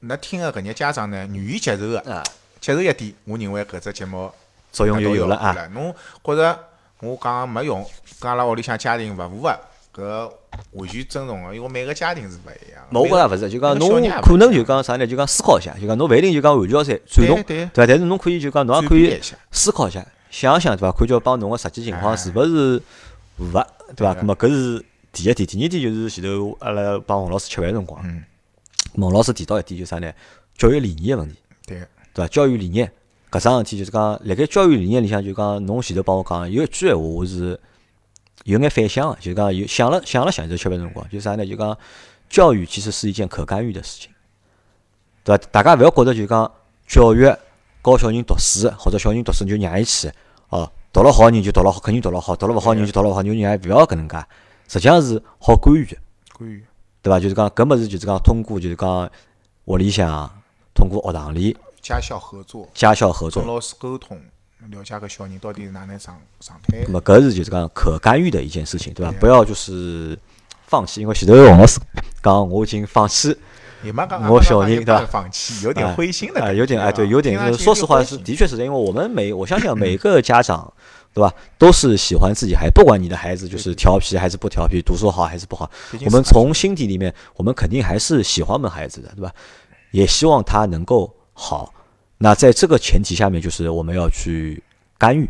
[0.00, 2.22] 那听个搿眼家长呢愿意接受个，啊
[2.60, 4.30] 接受一点，我认为搿只节目
[4.72, 5.68] 作用就有了啊。
[5.72, 6.58] 侬觉着
[7.00, 7.84] 我讲没用，
[8.20, 9.58] 跟阿拉屋里向家庭勿符合，
[9.94, 10.32] 搿
[10.72, 12.82] 完全尊重个，因为每个家庭是勿一样。
[12.90, 13.88] 冇我觉着勿是，就讲侬
[14.22, 15.06] 可能就讲啥呢？
[15.06, 17.86] 就讲思考一下，就讲侬勿一定就讲完全要赞赞同，对对伐？
[17.86, 20.92] 但是侬可以就讲侬也可以思考一下，想一想对伐？
[20.92, 22.82] 看叫帮侬个实际情况哎是勿是
[23.36, 24.14] 符合，对伐？
[24.14, 28.24] 对咁么搿是第一点，第二点就是前头阿拉帮洪老师吃饭辰光，嗯，
[29.06, 30.12] 洪老师提到一点就是啥呢？
[30.56, 31.38] 教育理念个问题。
[31.66, 31.78] 对，
[32.12, 32.28] 对伐？
[32.28, 32.90] 教育理念
[33.30, 37.60] 搿桩事体，就是讲，辣盖教育理念里向，就讲侬前头帮我讲有一句闲话，我是
[38.44, 41.46] 有眼反响个，就讲有想了想了想，就吃饭辰光，就啥呢？
[41.46, 41.78] 就讲
[42.28, 44.10] 教育其实是一件可干预的事情，
[45.24, 45.44] 对伐？
[45.50, 46.50] 大家勿要觉着就讲
[46.86, 47.24] 教育
[47.84, 50.10] 教小人读书，或者小人读书就让伊去
[50.50, 54.16] 哦，读了好人就读了好，肯定读了好；读了勿好人就读了勿好，就让伊勿要搿能介。
[54.66, 55.84] 实际上是好干预，
[56.38, 56.64] 干预，
[57.02, 57.18] 对伐？
[57.20, 59.10] 就是讲搿物事就是讲通过就是讲
[59.66, 60.30] 屋里向，
[60.74, 64.18] 通过学堂里家校合作，家校合作跟，老师沟通，
[64.70, 66.92] 了解搿小人到底是哪能状状态那。
[66.92, 69.12] 么搿是就是讲可干预的一件事情，对伐？
[69.12, 70.18] 对啊不要就是
[70.66, 71.80] 放弃，因为前头王老师
[72.22, 73.36] 讲我已经放弃。
[73.82, 80.72] 也没讲我小人对吧放弃，有点哎灰心的有点哎，对，有点说实话是，的确是的，因为我们每我相信每个家长，
[81.14, 85.70] 对吧，都是喜欢自己孩子，不管你的孩子就是调皮还是不调皮，读书好还是不好，
[86.04, 89.32] 我们从心底里面，我们肯定还是喜欢我们孩子的，对吧？
[89.90, 91.72] 也希望他能够好。
[92.18, 94.62] 那在这个前提下面，就是我们要去
[94.98, 95.28] 干预，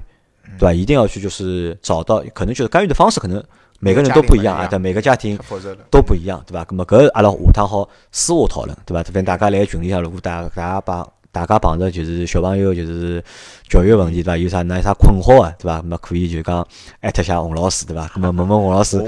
[0.59, 0.73] 对吧？
[0.73, 3.45] 一定要去就是找到，可能就是干预的方式，可能
[3.81, 5.89] 每个人都不一样啊，每个家庭不一样对，每个家庭。
[5.91, 6.65] 都不一样，对伐？
[6.65, 9.03] 咁么搿阿拉下趟好私下讨论，对伐？
[9.03, 13.23] 反正大家来群里向，如果大大家帮大家碰着就是小朋友就是
[13.69, 14.37] 教育问题，对伐？
[14.37, 15.79] 有啥哪有啥困惑啊，对伐？
[15.81, 16.67] 咁么可以就讲
[17.01, 18.07] 艾特下洪老师，对伐？
[18.15, 18.99] 咁么问问洪老师，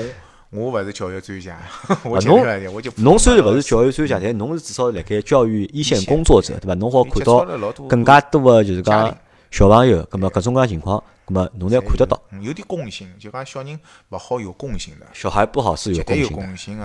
[0.51, 1.59] 我我勿是教育专家，
[2.05, 2.45] 我啊侬
[2.97, 6.75] 侬虽然勿是教育专家，但侬是至少辣盖教育一线工作者，对伐？
[6.75, 7.45] 侬好看到
[7.89, 9.13] 更加多的就是讲
[9.51, 12.21] 小朋友，咁么各种各样情况，咁么侬侪看得到。
[12.31, 13.79] 嗯有点共性，就讲小人
[14.11, 16.79] 勿好有共性的，小孩不好是有绝对有共性。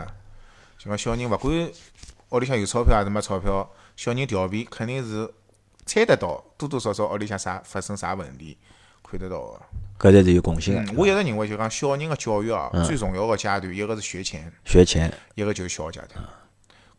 [0.77, 1.71] 就讲小人勿管
[2.29, 5.31] 屋里向有钞票还是没钞票，小人调皮肯定是
[5.85, 8.57] 猜得到，多多少少屋里向啥发生啥问题，
[9.03, 9.61] 看得到个。
[9.97, 16.21] 搿才是有共性我一直认为就讲小人个教育啊，最重要个阶段，一个是学前，学前，一个就是小学阶段。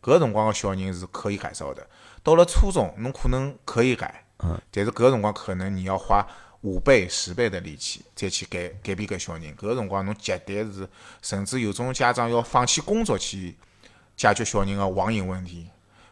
[0.01, 1.85] 搿个辰光个小人是可以改造的。
[2.23, 4.23] 到了初中，侬可能可以改，
[4.71, 6.25] 但是搿个辰光可能你要花
[6.67, 9.43] 五倍、十倍的力气再去改改变搿小人。
[9.55, 10.87] 搿个辰光侬绝对是，
[11.21, 13.55] 甚至有种家长要放弃工作去
[14.17, 15.67] 解决小人个网瘾问题，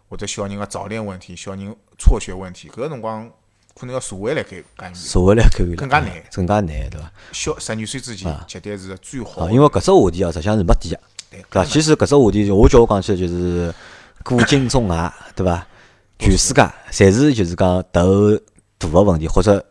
[0.08, 2.70] 或者小人个早恋问题、小人辍学问题。
[2.70, 3.30] 搿个辰光
[3.78, 4.96] 可能要社会来干干预。
[4.96, 7.12] 社会来干预更加难更加难，对伐？
[7.34, 11.66] 小十二岁之前绝对是最好啊，因为搿只话题啊，实际上是没底个，对对伐？
[11.66, 13.74] 其实搿只话题，我叫我讲起来就是
[14.24, 15.68] 古今中外，对伐？
[16.18, 18.38] 全世界侪是就是讲头
[18.78, 19.66] 大个问题，或者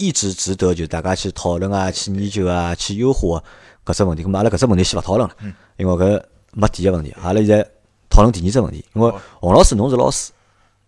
[0.00, 3.42] 一直值得就大家去讨论啊、去研究啊、去优化
[3.84, 4.24] 搿只问题。
[4.24, 5.36] 咁么阿拉搿只问题先勿讨论了，
[5.76, 7.14] 因为搿没底个问题。
[7.22, 7.62] 阿拉现在
[8.08, 10.32] 讨论第二只问题，因为洪老师侬是老师，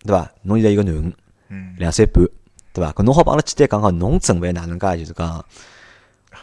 [0.05, 0.29] 对伐？
[0.43, 1.13] 侬现在有个囡恩，
[1.51, 2.25] 嗯两岁半，
[2.73, 2.91] 对伐？
[2.93, 5.45] 搿侬好帮阿拉简单讲讲，侬准备哪能介就是讲。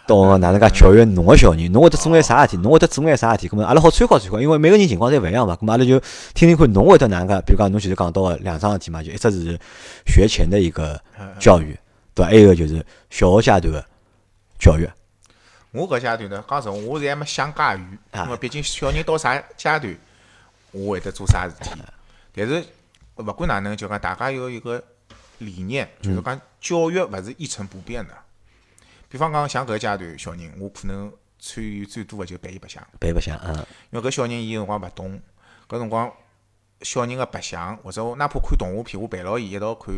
[0.06, 2.58] 到哪能介 教育侬个小人，侬会得做眼啥事体？
[2.64, 3.50] 侬会得做眼啥事体？
[3.50, 5.56] 咁么阿拉好参考参考，因为每个人情况侪勿一样嘛。
[5.60, 6.00] 咁么阿拉就
[6.34, 7.40] 听听看侬会得哪能介？
[7.46, 9.60] 比如讲侬前头讲到个两桩事体嘛，就一只是
[10.08, 11.00] 学前的一个
[11.40, 11.78] 教育，
[12.20, 12.30] 对伐？
[12.30, 13.86] 还有就是小学阶段个
[14.60, 14.88] 教育。
[15.72, 19.98] 我搿阶段呢，讲实话，我现在还没想介远，啊因为毕竟小人到啥阶段，
[20.72, 21.80] 我会得做啥事体。
[22.34, 22.66] 但是
[23.16, 24.84] 勿管哪能，就讲大家有一个
[25.38, 28.14] 理念，就是讲教育勿是一成不变的。
[29.10, 33.56] 比方讲，像搿阶段小人，我可能参与最多的就陪伊白相，白白相，嗯，
[33.92, 35.22] 因为搿小人伊有辰光勿懂，
[35.68, 36.12] 搿辰光
[36.82, 39.94] 小人个白相，或者我哪怕看动画片，我陪牢伊一道看，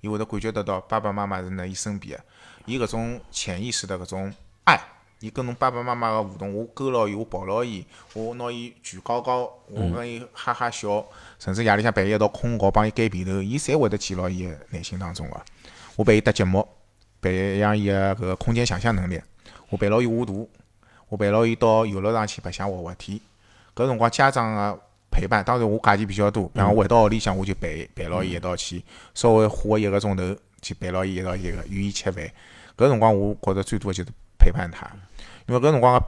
[0.00, 2.24] 伊会得感觉得到爸爸妈妈是辣伊身边个，
[2.66, 4.78] 伊搿种潜意识的搿种爱，
[5.20, 11.04] 伊跟侬爸爸妈妈个互动，我勾牢伊，我抱牢伊，我拿伊举高高，我跟伊哈哈笑，
[11.38, 15.40] 甚至夜里向陪伊一道困觉，帮伊盖被头，伊侪会得记牢伊个内心当中个。
[15.96, 16.66] 我陪伊搭节目，
[17.20, 19.20] 培养伊个搿个空间想象能力，
[19.68, 20.50] 我陪牢伊画图，
[21.08, 23.22] 我陪牢伊到游乐场去白相滑滑梯。
[23.74, 24.80] 搿辰光家长个
[25.14, 28.82] 陪伴，当然我假期比较多，然后回到屋里向我就陪陪牢伊一道去，
[29.14, 32.28] 稍微花一个钟头去陪牢伊一道一个与伊吃饭。
[32.76, 34.90] 搿辰光我觉着最多的就是陪伴他，
[35.46, 36.04] 因为搿辰光个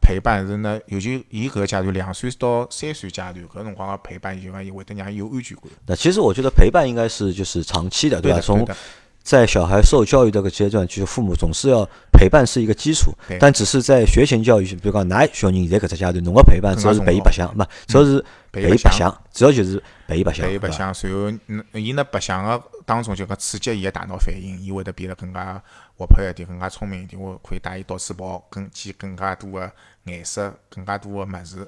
[0.00, 5.66] 陪伴是呢，尤其伊搿个阶段两岁到三岁阶段，搿辰光个陪伴就讲伊会得让伊有安全感。
[5.86, 8.76] 那其实我觉得陪伴应该是就是长期的，对吧，对从的，
[9.22, 25.62] 在小孩受教育这个阶段，就是父母总是要陪伴是一个基础，但只是在学前教育，比如讲，㑚小人现在搿只阶段，侬个陪伴主要是陪伊白相，没，主要是陪伊白相相，主要就是陪伊白相，陪伊白相，随后嗯伊呢白相个当中就讲刺激伊个大脑反应，伊会得变得更加
[25.96, 27.20] 活泼一点，更加聪明一点。
[27.20, 29.72] 我可以带伊到处跑，更见更加多个
[30.04, 31.66] 颜色，更加多个物事，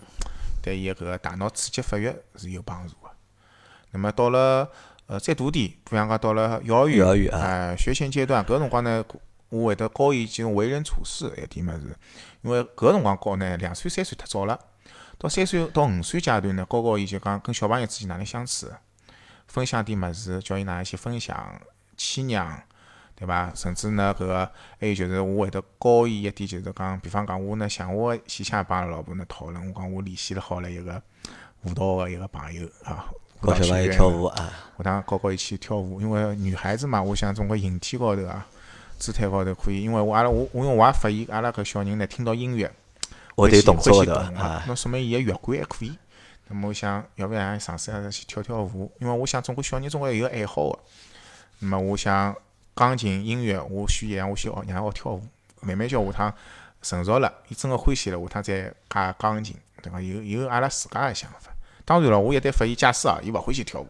[0.60, 3.08] 对伊个搿个大脑刺激发育是有帮助个。
[3.92, 4.68] 那么到了
[5.06, 9.04] 呃再大点，比方讲到了幼儿园，幼儿园啊哎学前阶段搿辰光呢，
[9.50, 11.96] 我会得教伊就为人处事一点物事，
[12.42, 14.58] 因为搿辰光教呢两岁三岁太早了。
[15.16, 18.66] 到三岁到五岁阶段呢，教教伊就讲跟小朋友之间哪能相处，
[19.46, 21.60] 分享点物事，叫伊哪能去分享、
[21.96, 22.60] 谦让，
[23.14, 23.52] 对伐？
[23.54, 31.00] 甚至呢，搿个还有就是我会得教伊一点，就是讲，比方讲我呢，像我前腔帮阿拉老婆呢讨论，我讲我联系了好了一个
[31.62, 33.06] 舞蹈个一个朋友啊，
[33.44, 38.46] 舞教小朋友跳舞啊，下趟搞搞伊去跳舞，因为女孩子嘛，我想总归形体高头啊，
[38.98, 42.70] 姿态高头可以，因为我阿拉我我因为我也发现阿拉搿小人呢，听到音乐
[43.36, 45.96] 会得动作的啊，那说明伊个乐观还可以。
[46.48, 50.78] 那么我想，要不然尝试下去跳跳舞，因为我想总归小人总归有爱好个。
[51.60, 52.34] 那么我想
[52.74, 55.22] 钢琴音乐，我选一样，我先学让伊学跳舞，
[55.60, 56.34] 慢慢叫下趟
[56.82, 60.00] 成熟了，伊真个欢喜了，下趟再加钢琴，对伐？
[60.00, 61.53] 有有阿拉自家个想法。
[61.84, 63.88] 当然了，我一旦发现假使啊，伊勿欢喜跳舞，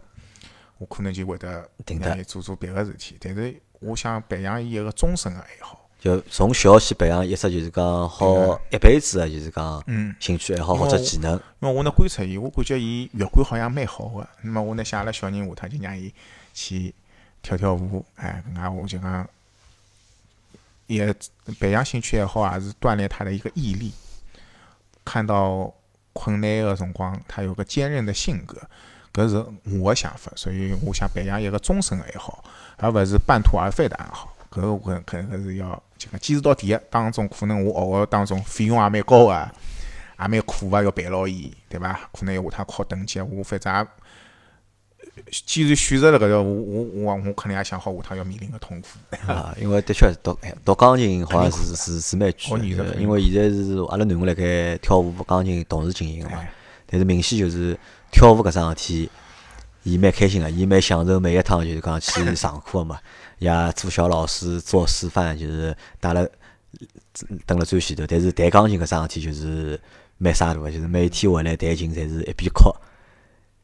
[0.79, 3.17] 我可能就会得停伊做做别个事体。
[3.21, 5.81] 但是我想培养伊一个终身个爱好。
[6.01, 11.33] 就从小去培养一只就是讲好一辈子个就是讲嗯，兴趣爱好或者技能。
[11.61, 14.29] 因为我呢观察伊，我感觉伊乐观好像蛮好个。
[14.43, 16.13] 那么我呢想阿拉小人下趟就让伊
[16.53, 16.95] 去
[17.43, 19.27] 跳跳舞，哎，搿能介我就讲，
[20.89, 21.15] 也
[21.59, 23.91] 培养兴趣爱好也是锻炼他的一个毅力。
[25.07, 25.73] 看到
[26.15, 28.57] 困难个辰光，他有个坚韧的性格，
[29.13, 29.45] 搿是
[29.79, 30.33] 我个想法。
[30.35, 32.43] 所以我想培养一个终身爱好，
[32.79, 34.35] 而勿是半途而废的爱好。
[34.51, 36.79] 搿个我可能是要就讲坚持到底个。
[36.89, 39.51] 当中可能我学个当中费用也蛮高个。
[40.17, 41.99] 也蛮苦个，要陪牢伊，对伐？
[42.13, 43.87] 可能下趟考等级，我反正也，
[45.47, 48.89] 既然选择了搿条，我我我我肯定也想好下趟要面临个痛苦。
[49.31, 56.53] 啊，因为的确是读哎读钢琴好像是是是蛮贵的，因为现在是阿拉囡恩辣盖跳舞、钢琴同时进行个嘛哎。
[56.87, 57.79] 但是明显就是
[58.13, 59.11] 跳舞搿桩事体，
[59.83, 62.99] 伊蛮开心个，伊蛮享受每一趟就是讲去上课个嘛，
[63.39, 66.29] 也做小老师做示范，就是带了
[67.47, 68.05] 蹲辣最前头。
[68.07, 69.81] 但是弹钢琴搿桩事体就是
[70.19, 72.71] 蛮杀大个，就是每天回来弹琴，侪是一边哭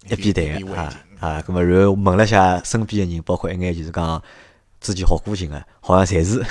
[0.08, 1.40] 一边弹啊啊。
[1.42, 4.22] 葛末然后问了下身边个人，包括一眼就是讲
[4.80, 6.42] 之前学过琴个，好像侪是。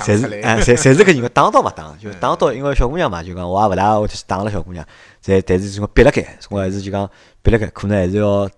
[0.00, 4.82] 侪是搿样子，打侪侪侪是搿人个打倒勿打，就打倒，因为小姑娘嘛，就讲我也勿大会去打了小姑娘，
[5.22, 7.06] 侪但是就讲憋辣盖，我还是就讲
[7.42, 8.48] 逼辣盖，可能还是要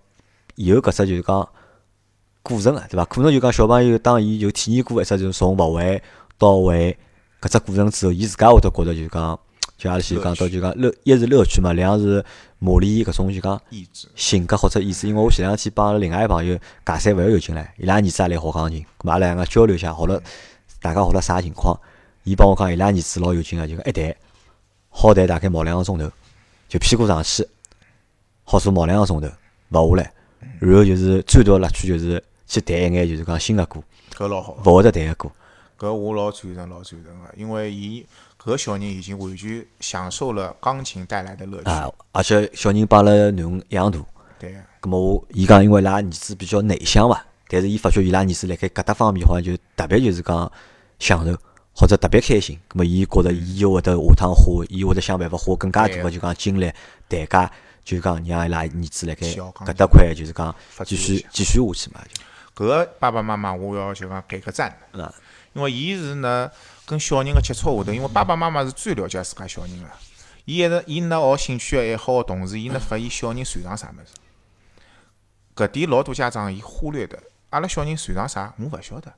[0.55, 1.49] 有搿只就是讲
[2.45, 3.05] 过程个，对伐？
[3.07, 6.01] 可能就讲小朋友当伊就体验过一只就是从勿会
[6.39, 6.97] 到会
[7.41, 9.37] 搿只过程之后，伊自家会得觉得就是讲，
[9.83, 12.25] 就阿拉先讲到就讲乐，一是乐趣嘛，两是
[12.61, 14.07] 磨练伊搿种就讲意志。
[14.15, 20.23] 性格或者意志，因为我前两天帮阿拉另外一个朋友假山勿要有进来，伊拉儿子也来学钢琴，咁嘛阿拉两个交流一下，学了
[20.81, 21.77] 大家学了啥情况？
[22.23, 24.15] 伊帮我讲，伊拉儿子老有劲个，就讲一弹
[24.89, 26.09] 好弹大概毛两个钟头，
[26.69, 27.45] 就屁股上去，
[28.45, 29.29] 好做毛两个钟头，
[29.71, 30.13] 勿下来，
[30.61, 33.83] 然后就是最大的乐趣就是去弹一眼就是讲新个歌，
[34.15, 35.29] 搿老好，勿会得弹个歌。
[35.77, 38.07] 搿我老赞成，老赞成个，因为伊
[38.45, 41.71] 搿小人已经完全享受了钢琴带来的乐趣。
[41.71, 44.01] 啊，而且小人帮阿拉囡恩一样大，
[44.41, 50.51] 对个，咁么我伊讲，因为伊拉儿子比较内向伐，但是伊发觉伊拉儿子辣盖搿搭方面好像就特别就是讲
[50.99, 51.39] 享受
[51.73, 52.59] 或者特别开心。
[52.69, 56.69] 咁么伊觉着伊就会得下趟花，伊会得想办法花更加大对个就讲精力
[57.07, 57.49] 代价，
[57.85, 60.53] 就讲让伊拉儿子辣盖搿搭块就是讲
[60.85, 62.01] 继续继续下去嘛。
[62.57, 65.05] 搿个爸爸妈妈我要就讲给个赞的。
[65.05, 65.15] 啊，
[65.53, 66.51] 因为伊是呢
[66.85, 69.89] 跟小人个接触下头，因为爸爸妈妈是最了解自家小人个。
[70.45, 74.15] 伊一直伊呢学兴趣爱好个同时，伊呢发现小人擅长啥物事。
[75.55, 79.13] 搿点老多家长伊忽略的，阿拉小人擅长啥，我勿晓得。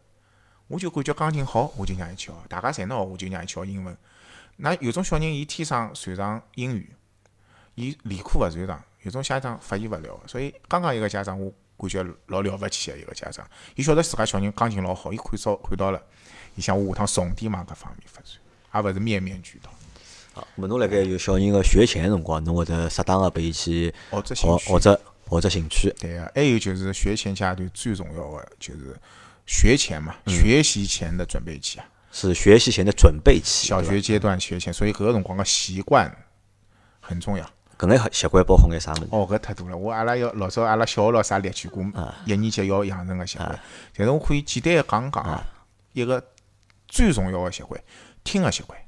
[0.66, 3.96] 我就感觉钢琴好，我就让伊去学；大家侪能学，我就让伊去学英文。
[4.56, 6.94] 那有种小人伊天生擅长英语，
[7.74, 16.02] 伊理科勿擅长；有种家长发现勿了，所以刚刚一个家长我感觉老了勿起个一个家长，伊晓得自家小人钢琴老好，伊看到看到了，
[16.54, 18.32] 伊想我下趟重点往搿方面发展，
[18.70, 19.70] 而勿是面面俱到。
[20.32, 25.94] 好，咁么侬辣盖有小人个学前辰光，侬会得适当个拨伊去学只学兴趣学只学只兴趣。
[25.98, 28.96] 对个，还有就是学前阶段最重要的就是
[29.46, 36.12] 学前嘛，学习前的准备期啊，是学习前的准备期，小学阶段学前，所以搿个辰光个习惯
[37.00, 37.48] 很重要。
[37.78, 39.06] 搿眼习惯包括眼啥物事？
[39.10, 39.76] 哦，搿太多了。
[39.76, 43.58] 我阿拉要老早阿拉小学老师也列举过，啊一年级要养成个习惯。
[43.96, 45.44] 但是我可以简单个讲讲啊，
[45.92, 46.22] 一个
[46.88, 47.80] 最重要个习惯，
[48.22, 48.78] 听个习惯。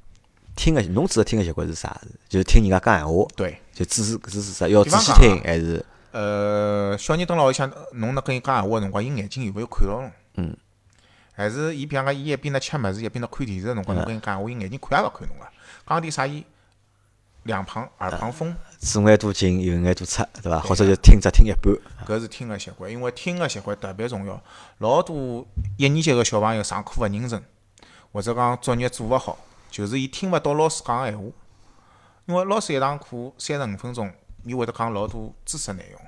[0.54, 2.00] 听个侬指的听个习惯是啥？
[2.28, 3.26] 就是听人家讲闲话。
[3.36, 10.10] 对，就只是只是啥要仔细听还是呃，小人蹲辣屋里向，侬呢跟伊讲闲话个辰光，伊眼睛有没有看牢侬？
[10.36, 10.56] 嗯。
[11.34, 15.46] 还是伊比方讲，伊一边辣吃物事，一边辣看电视个辰光，侬跟伊讲闲话，伊眼睛看也勿看侬个。
[15.86, 16.42] 讲点啥，伊
[17.42, 20.60] 两旁耳旁风，左眼多进右眼多出，对伐？
[20.60, 21.74] 或者就听只听一半。
[22.06, 24.42] 搿是听个习惯，因为听个习惯特别重要。
[24.78, 25.46] 老多
[25.76, 27.42] 一年级个小朋友上课勿认真，
[28.12, 29.38] 或者讲作业做勿好，
[29.70, 31.24] 就是伊听勿到老师讲个闲话。
[32.26, 34.12] 因为老师一堂课三十五分钟，
[34.44, 36.00] 伊会得讲老多知识内容，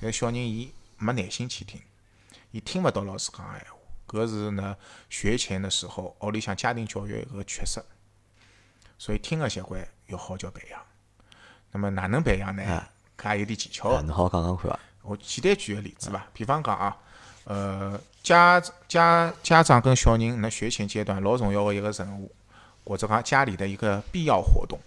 [0.00, 1.80] 但是小人伊没耐心去听，
[2.50, 3.76] 伊听勿到老师讲个闲话。
[4.08, 4.76] 搿是呢
[5.08, 7.80] 学前的时候屋里向家庭教育一个缺失，
[8.98, 10.80] 所以听个习惯要好叫培养。
[11.72, 12.62] 那么哪能培养呢？
[12.64, 14.80] 啊搿也有点技巧侬好讲讲看伐？
[15.02, 16.96] 我简单举个例子伐，比方讲啊，
[17.44, 18.58] 呃，家
[18.88, 22.32] 家家长跟小人辣学前阶段老重要个一个任务，
[22.82, 24.78] 或者讲家里的一个必要活动，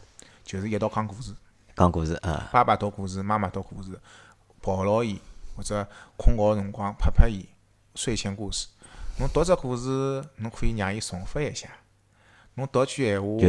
[0.43, 1.31] 就是一道讲故事。
[1.75, 3.99] 讲故事啊，爸爸读故事，妈妈读故事，
[4.61, 5.21] 抱牢伊
[5.55, 7.47] 或者困觉个辰光拍拍伊，
[7.93, 8.67] 睡前故事。
[9.19, 11.67] 侬读只故事，侬可以让伊重复一下。
[12.55, 13.47] 侬读句闲话，就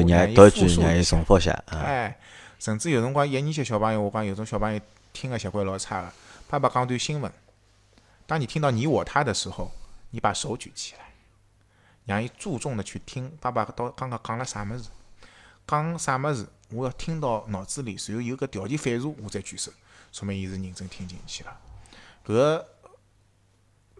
[0.82, 1.24] 让伊重。
[1.24, 1.78] 复一下啊。
[1.80, 2.18] 哎，
[2.64, 4.80] 甚至有辰光一年级小朋友，我讲有种小朋友
[5.12, 6.10] 听个习惯老差个。
[6.48, 7.30] 爸爸讲段新闻，
[8.26, 9.70] 当你听到你我他的时候，
[10.12, 11.12] 你把手举起来，
[12.06, 14.84] 让伊注重的去听爸爸到刚刚讲了啥物事，
[15.66, 19.70] 讲啥物事，我要听到脑子里，然后有个条件反射，我再举手，
[20.10, 21.60] 说明伊是认真听进去了。
[22.24, 22.64] 搿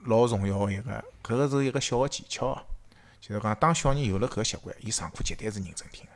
[0.06, 2.58] 老重要个一个，搿个是一个小个技巧，
[3.20, 6.06] 就是讲当小人有了搿个习惯，伊上课绝对是认真听。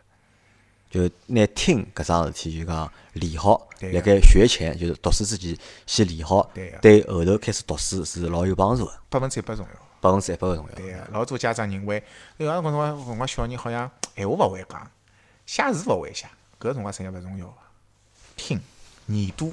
[0.90, 9.70] 就拿听搿桩事体就讲练好，对辣盖学前就是读书之前先练好对个，对后头开始读书是老有帮助个，百分之一百重要。
[10.00, 10.74] 百分之一百个重要。
[10.76, 12.02] 对个，老多家长认为，
[12.38, 14.90] 哎呀，搿辰光辰光小人好像闲话勿会讲，
[15.44, 16.26] 写字勿会写，
[16.58, 17.54] 搿辰光实际勿重要个。
[18.36, 18.60] 听
[19.08, 19.52] 耳朵，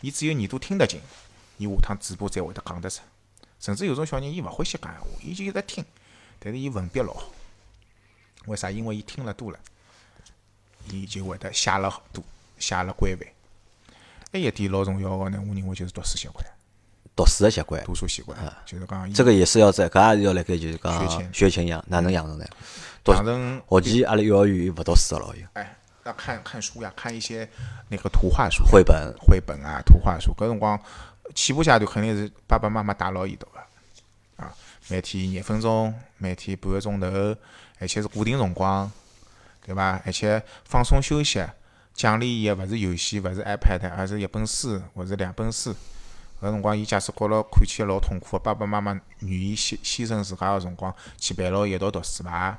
[0.00, 1.00] 伊只有耳朵听得进，
[1.58, 3.02] 伊下趟嘴巴才会得讲得出。
[3.60, 5.84] 甚至有种小人伊勿欢喜讲闲话，伊就一直听，
[6.40, 7.30] 但是伊文笔老好。
[8.46, 8.70] 为啥？
[8.70, 9.60] 因为伊听了多了，
[10.90, 12.22] 伊就会得写了多，
[12.58, 13.26] 写了规范。
[14.32, 16.44] 还有一点老重要个呢，我认为就是读书习惯，
[17.14, 21.34] 读书个习惯，读书习惯，就是讲伊这个也是要在，搿也是要辣盖就是学讲前。
[21.34, 22.44] 学前养，哪能养成呢？
[23.06, 27.48] 养成学前阿拉幼儿园勿读书个咯，有哎，要看看书呀，看一些
[27.88, 30.32] 那个图画书、绘本，绘本啊、图画书。
[30.34, 30.80] 搿辰光
[31.34, 34.54] 起步阶段肯定是爸爸妈妈带牢伊读个，啊，
[34.88, 37.06] 每天廿分钟，每天半个钟头，
[37.78, 38.90] 而且是固定辰光，
[39.64, 40.00] 对伐？
[40.04, 41.44] 而且放松休息，
[41.94, 45.74] 奖励伊个勿是游戏，勿是 iPad，而是一本书或者两本书。
[46.40, 52.58] 搿辰光，伊假使觉着看起来老痛苦个，爸爸妈妈愿意牺牺牲自家个辰光去陪牢伊一道读书伐？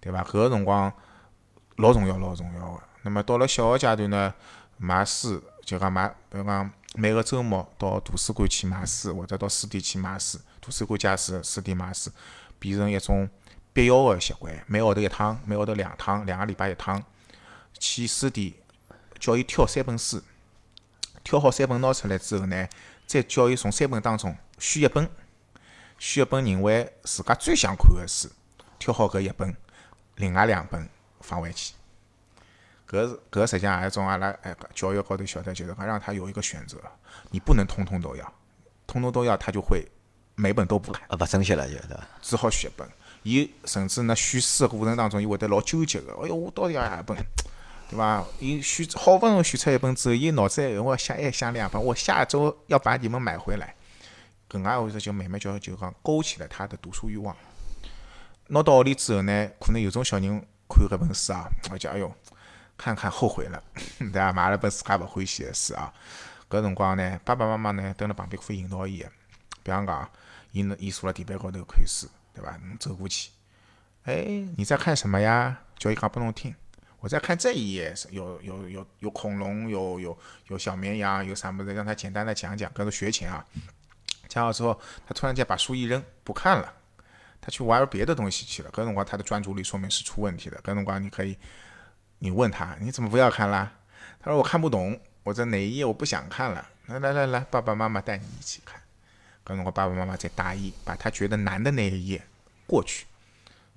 [0.00, 0.24] 对伐？
[0.24, 0.92] 搿个辰光
[1.76, 2.82] 老重要，老重要个。
[3.02, 4.34] 那么到了小学阶段呢，
[4.78, 12.10] 买书就讲买，比如讲每个周末到图书馆去买书，或者到书店去买书，图书馆借书，书店买书，
[12.58, 13.28] 变成一种
[13.76, 14.64] 必要个习惯。
[14.66, 17.04] 每号头一趟，每号头两趟，两个礼拜一趟，
[17.78, 18.54] 去书店
[19.20, 20.22] 叫伊挑三本书，
[21.22, 22.66] 挑好三本拿出来之后呢，
[23.06, 25.06] 再叫伊从三本当中选一本，
[25.98, 28.30] 选一本认为自家最想看个书，
[28.78, 29.54] 挑好搿一本，
[30.14, 30.88] 另外两本
[31.20, 31.74] 放回去。
[32.88, 36.78] 搿是搿实际上也是种阿拉哎教育高头晓得，就是讲让他有一个选择，
[37.30, 38.32] 你不能通通都要，
[38.86, 39.86] 通通都要他就会
[40.34, 42.08] 每本都不看，啊，勿珍惜了就对伐？
[42.22, 42.88] 只好选一本。
[43.28, 47.16] 伊甚至呢选书个过程当中，伊会得老纠结个，哎哟，我到底要何本？
[47.90, 48.24] 对伐？
[48.38, 53.74] 伊选好不容易选出一本之后，伊脑子里我想还想两本，我下周要把你们买回来。
[54.48, 57.34] 搿能介回事就慢慢叫就讲勾起了他的读书欲望。
[58.46, 62.14] 拿到屋里之后呢，可能有种小人看搿本书啊，我就哎哟，
[62.78, 63.60] 看看后悔了，
[63.98, 64.32] 对伐？
[64.32, 65.92] 买了本自家勿欢喜个书啊。
[66.48, 69.10] 搿辰光呢，爸爸妈妈呢蹲辣旁边可以引导伊个，
[69.64, 70.08] 比方讲，
[70.52, 72.06] 伊呢伊坐辣地板高头看书，
[72.36, 72.60] 对吧？
[72.62, 73.30] 侬走过去，
[74.04, 75.58] 哎，你在看什么呀？
[75.78, 76.54] 叫伊讲拨侬听。
[77.00, 80.18] 我在看这一页，有有有有恐龙，有有
[80.48, 81.72] 有小绵羊，有啥么子？
[81.72, 83.42] 让他简单的讲讲，跟着学前啊。
[84.28, 86.72] 讲好之后，他突然间把书一扔，不看了，
[87.40, 88.70] 他去玩别的东西去了。
[88.70, 90.60] 搿辰光他的专注力说明是出问题的。
[90.62, 91.38] 搿辰光你可以，
[92.18, 93.72] 你问他，你怎么不要看啦？
[94.20, 96.68] 他说我看不懂，我在哪一页我不想看了。
[96.86, 98.80] 来来来来，爸爸妈妈带你一起看。
[99.46, 102.20] 搿辰光爸爸妈妈再答应，把他觉得难的那一页
[102.66, 103.06] 过去，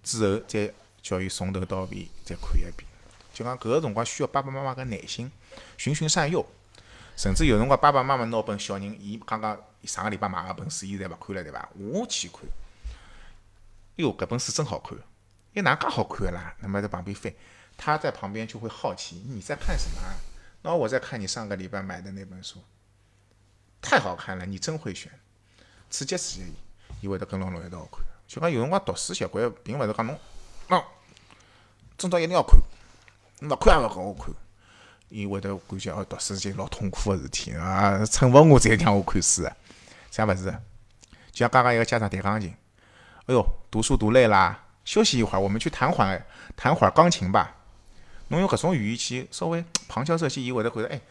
[0.02, 2.90] 之后再叫伊从头到尾再看一遍。
[3.32, 5.32] 就讲搿个辰光需要爸爸妈妈个耐心，
[5.78, 6.44] 循循善诱。
[7.16, 11.70] 甚至有辰光爸爸妈妈拿本小人，伊刚刚上个礼拜买个本书，伊侪勿看了，对伐？
[11.76, 12.42] 我去看，
[13.98, 14.98] 哟，搿本书真好看，
[15.54, 16.56] 伊，哪介好看个啦？
[16.62, 17.34] 那么在旁边翻，
[17.78, 20.16] 他在旁边就会好奇你在看什么啊？
[20.62, 22.64] 那我在看你上个礼拜买的那本书，
[23.82, 25.12] 太好看了，你真会选，
[25.90, 28.02] 刺激刺激伊，伊会得跟牢侬一道看。
[28.28, 30.18] 就讲有辰光读书习惯，并勿是讲侬，
[30.68, 30.84] 喏，
[31.98, 32.60] 今朝一定要看。
[33.42, 34.34] 勿看也勿好看，
[35.08, 38.00] 伊会得感觉哦，读书是件老痛苦个事体啊！
[38.06, 39.56] 惩罚我才让我看书个，
[40.12, 40.52] 啥勿是？
[41.32, 42.54] 就像刚刚一个家长弹钢琴，
[43.26, 46.26] 哎哟，读书读累啦，休息一会儿，我们去弹会儿
[46.56, 47.56] 弹会儿钢琴吧。
[48.28, 51.02] 侬用搿种语言去稍微旁敲侧击，伊会得觉得，哎，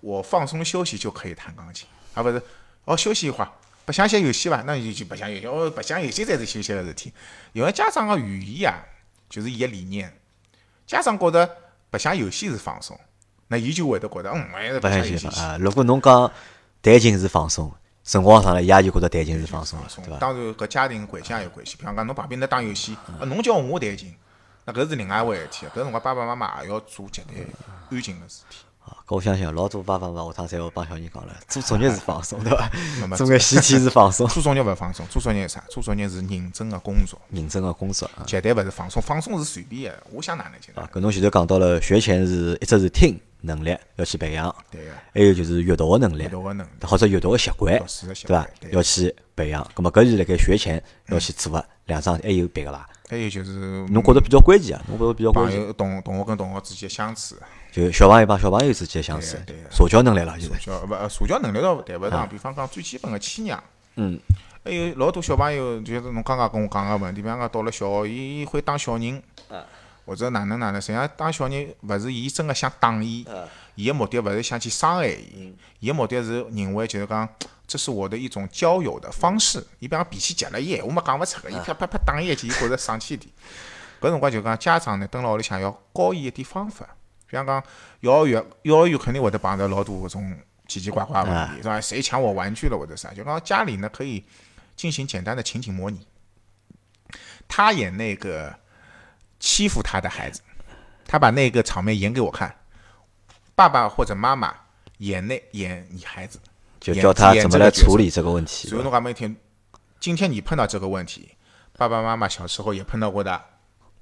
[0.00, 2.42] 我放松休息就可以弹钢琴，而勿是
[2.86, 3.52] 哦休息一会儿，
[3.86, 4.62] 白相些游戏伐？
[4.66, 7.10] 那就去白相游戏，哦，白相游戏才是休息个事体。
[7.54, 8.84] 因为家长个语言啊，
[9.30, 10.12] 就是伊个理念，
[10.86, 11.48] 家长觉着。
[11.88, 12.98] 白相游戏是放松，
[13.46, 15.24] 那伊就会得觉着，嗯，还是白相信信息。
[15.24, 15.56] 相信啊。
[15.58, 16.30] 如果侬讲
[16.82, 17.72] 弹琴是放松，
[18.02, 20.18] 辰光长了，伊也就觉得弹琴是放松了，对伐？
[20.18, 21.76] 当然，搿家庭环境也有关系。
[21.76, 24.12] 比方讲，侬旁边在打游戏，啊，侬叫我弹琴，
[24.64, 25.66] 那搿是另外一回事体。
[25.66, 27.46] 搿辰光爸爸妈妈也要做绝对
[27.90, 28.64] 安静个事体。
[28.86, 32.70] 啊，搿我相信老多爸爸妈妈下趟侪会帮小人讲了，做作 业是放松，对伐
[33.18, 35.64] 做眼习题是放松，做作业勿放松，做作业是啥？
[35.68, 38.22] 做作业是认真个工作，认真个工作啊。
[38.26, 39.02] 绝对勿是放松。
[39.02, 47.76] 放松是随便个，我想哪能就哪啊能。，搿侬前头讲到了学前是一只是听能力要去培养，对个，还有就是阅读个能力阅，读个能力，或者阅读个习惯，
[48.26, 49.68] 对伐要去培养。
[49.74, 52.88] 葛么搿是辣盖学前要去做个两桩，还有别个伐？
[53.08, 54.84] 还有就是侬觉着比较关键啊？
[54.88, 57.36] 侬觉着比较关键，朋友同同学跟同学之间相处，
[57.76, 62.26] 就小朋友帮小朋友之间相处对个对，个社交能力了，就是社交勿呃社交能力倒谈勿上。
[62.26, 63.62] 比方讲最基本个谦让，
[63.96, 64.18] 嗯，
[64.64, 69.22] 还有老多小朋友，就是侬刚刚跟我讲个问题，比方讲到了小学，伊会打小人，
[70.06, 73.26] 或者哪能哪能，实际上打小人勿是伊真个想打伊，
[73.74, 77.28] 伊个目的勿是想去伤害伊，伊个目的是认为就是讲。
[77.68, 79.58] 这是我的一种交友的方式。
[79.80, 83.28] 伊比方脾气急了，伊闲话没讲勿出个，伊啪啪啪打伊一记，伊觉着生气点。
[84.00, 86.86] 搿辰光就讲家长呢，蹲辣屋里向要教伊一点方法。
[87.28, 87.62] 比方讲
[88.00, 90.36] 幼儿园，幼儿园肯定会得碰着老多搿种
[90.68, 91.80] 奇奇怪怪的问题，是吧？
[91.80, 93.12] 谁抢我玩具了或者啥？
[93.12, 94.24] 就讲家里呢可以
[94.74, 96.06] 进行简单的情景模拟，
[97.48, 98.54] 他演那个
[99.38, 100.40] 欺负他的孩子，
[101.06, 102.54] 他把那个场面演给我看，
[103.54, 104.54] 爸爸或者妈妈
[104.98, 106.38] 演那演你孩子，
[106.80, 108.82] 就教他怎么来处理这个问题所以。
[108.82, 109.34] 侬讲每天，
[109.98, 111.30] 今天你碰到这个问题，
[111.76, 113.44] 爸爸妈妈小时候也碰到过的，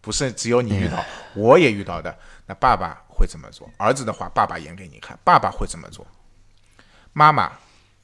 [0.04, 1.02] 不是只有你遇到，
[1.34, 2.14] 我也遇到的。
[2.46, 3.68] 那爸爸会怎么做？
[3.78, 6.06] 儿子的话，爸爸演给你看，爸爸会怎么做？
[7.12, 7.50] 妈妈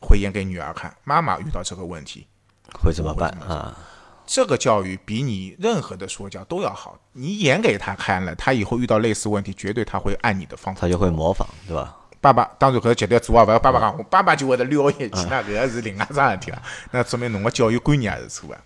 [0.01, 2.26] 会演给女儿看，妈妈遇到这个问题，
[2.82, 3.76] 会怎么办啊？
[4.26, 6.98] 这个教育比你任何的说教都要好。
[7.12, 11.96] 你演给他看了，他以后遇到类似问题，绝对他会按你的方法他就会模仿，对吧？
[12.20, 16.62] 爸爸，当然搿绝对做啊，不要 爸爸讲，我爸爸就会得撩一记，那搿个是另外一桩事体了。
[16.92, 18.57] 那说明侬个教育观念还是错个。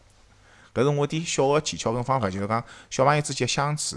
[0.75, 3.97] 搿是我点小个技巧跟方法，就是讲小朋友之间相处，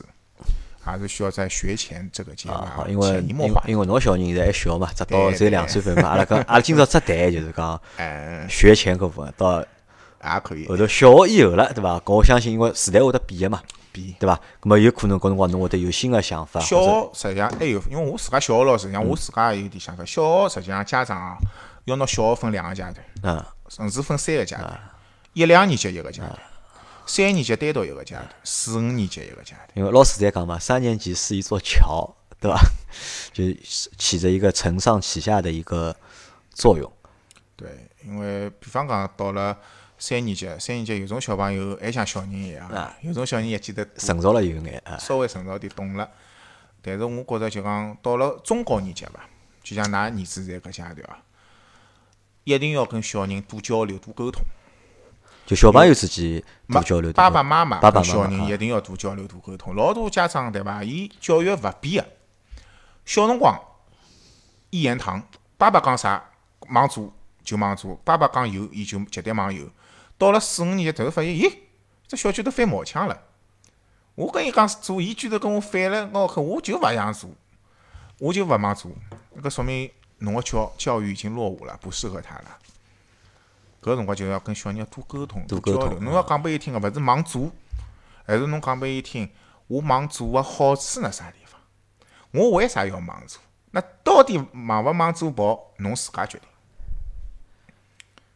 [0.84, 3.64] 还是需要在学前这个阶段因为潜移默化。
[3.66, 12.00] 因因为侬小人现在还小嘛，直到对只有两岁份嘛，阿拉讲阿拉今朝只谈就是讲 哎，学前搿部分，到也可以后头小学以后了，对伐？
[12.00, 13.62] 搿我相信，因为时代会得变个嘛，
[13.92, 14.40] 变对伐？
[14.60, 20.06] 葛么有可能搿辰光侬会得有新个想法，小学实际上还有，因为我自家小学老师，像我自家也有点想法。
[20.06, 21.38] 小学实际上家长啊，
[21.86, 24.80] 要拿小学分两个阶段，嗯，甚至分三个阶段，
[25.34, 26.40] 一两年级一个阶段，
[27.08, 29.68] 三年级单独一个阶段，四五年级一个阶段。
[29.74, 32.60] 因为老师在讲嘛，三年级是一座桥，对吧？
[33.34, 33.58] 就是
[33.98, 35.96] 起着一个承上启下的一个
[36.54, 36.92] 作用。
[37.56, 39.58] 对，因为比方讲到了
[39.98, 46.08] 三年级，三年级有种小朋友还像小人一样啊，有种小人也记得成熟了有眼啊，稍微成熟点懂了。
[46.82, 49.28] 但是我觉着就讲到了中高年级吧，
[49.64, 51.24] 就像㑚儿子在搿阶段啊，
[52.44, 54.44] 一定要跟小人多交流、多沟通。
[55.48, 59.74] 就小朋友之间妈多交流，爸爸妈妈爸爸跟小妈妈啊人一定要多交流、多沟通。
[59.74, 60.84] 老多家长对伐？
[60.84, 62.10] 伊教育勿变个，
[63.06, 63.58] 小辰光
[64.72, 65.26] 一言堂，
[65.58, 66.22] 爸爸讲啥
[66.68, 67.14] 忙做
[67.46, 69.70] 就忙做，爸爸讲有伊就绝对忙有。
[70.18, 71.50] 到了四五年级，突然发现，咦，
[72.06, 73.18] 这小鬼头翻毛腔了。
[74.16, 77.30] 我跟伊讲做，伊居然跟我反了，我靠，我就勿想做，
[78.20, 78.92] 我就勿忙做，
[79.42, 82.58] 搿说明侬个教教育已经落伍了，不适合他了。
[83.82, 86.00] 搿辰光就要跟小人多沟通、多交流。
[86.00, 87.52] 侬要讲拨伊听个，勿是忙做，
[88.26, 89.30] 还是侬讲拨伊听，
[89.68, 91.60] 我忙做个好处辣啥地方？
[92.32, 93.42] 我为啥要忙做？
[93.72, 96.48] 那到底忙勿忙做跑，侬自家决定。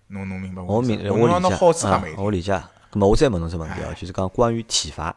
[0.08, 2.04] 侬侬明白我明意思伐我理解侬好处啊。
[2.18, 2.64] 我理解。
[2.92, 5.16] 咁么我再问侬只问题哦，就是讲关于体罚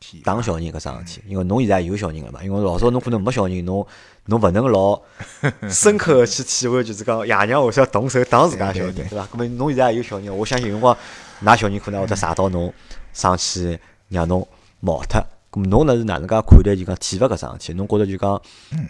[0.00, 3.86] 体打小人搿桩事体，因为侬现在也有小人了嘛，因为老早侬可能没小人，侬
[4.26, 5.00] 侬勿能老
[5.70, 9.28] 深刻个去体会，就是讲爷娘为啥动手打自家小人，对伐？
[9.32, 10.96] 搿么侬现在也有小人，我相信有辰光
[11.44, 12.72] 㑚小人可能会得惹到侬，
[13.12, 13.78] 生气
[14.08, 14.46] 让侬
[14.80, 15.22] 毛脱。
[15.52, 17.72] 咁么侬呢是哪能介看待就讲体罚搿桩事体？
[17.74, 18.40] 侬觉着就讲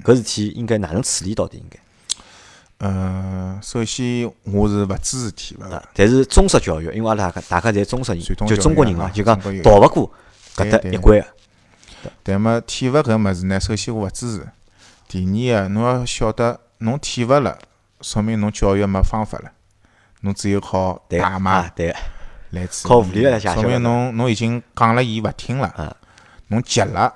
[0.05, 1.35] 搿事体应该哪能处理？
[1.35, 1.79] 到底应该？
[2.79, 10.11] 呃，首先我是勿支持体罚但是中式教育，因为阿拉大家大家侪中式人，就中国人嘛，就讲逃勿过
[10.65, 11.27] 搿搭对对一关个。
[12.23, 14.49] 但么体罚搿物事呢，首先我勿支持。
[15.09, 17.59] 第二个，侬要晓得，侬体罚了，
[18.01, 19.51] 说明侬教育没方法了，
[20.21, 21.97] 侬只有靠打骂啊，对个，
[22.51, 22.89] 来处理。
[22.89, 25.97] 靠武力来解决说明侬侬已经讲了伊勿听了啊，
[26.49, 27.13] 侬急了。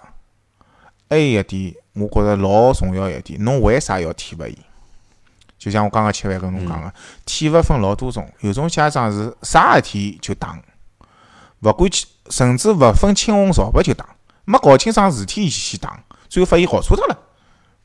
[1.08, 4.58] 还有一点，我觉着老重要一点，侬为啥要体罚伊？
[5.56, 6.92] 就像我刚刚吃饭跟侬讲个，
[7.24, 10.60] 体罚分老多种，有种家长是啥事体就打，
[11.64, 14.06] 勿管去，甚至勿分青红皂白就打，
[14.44, 15.98] 没搞清爽事体先打，
[16.28, 17.18] 最后发现搞错脱了，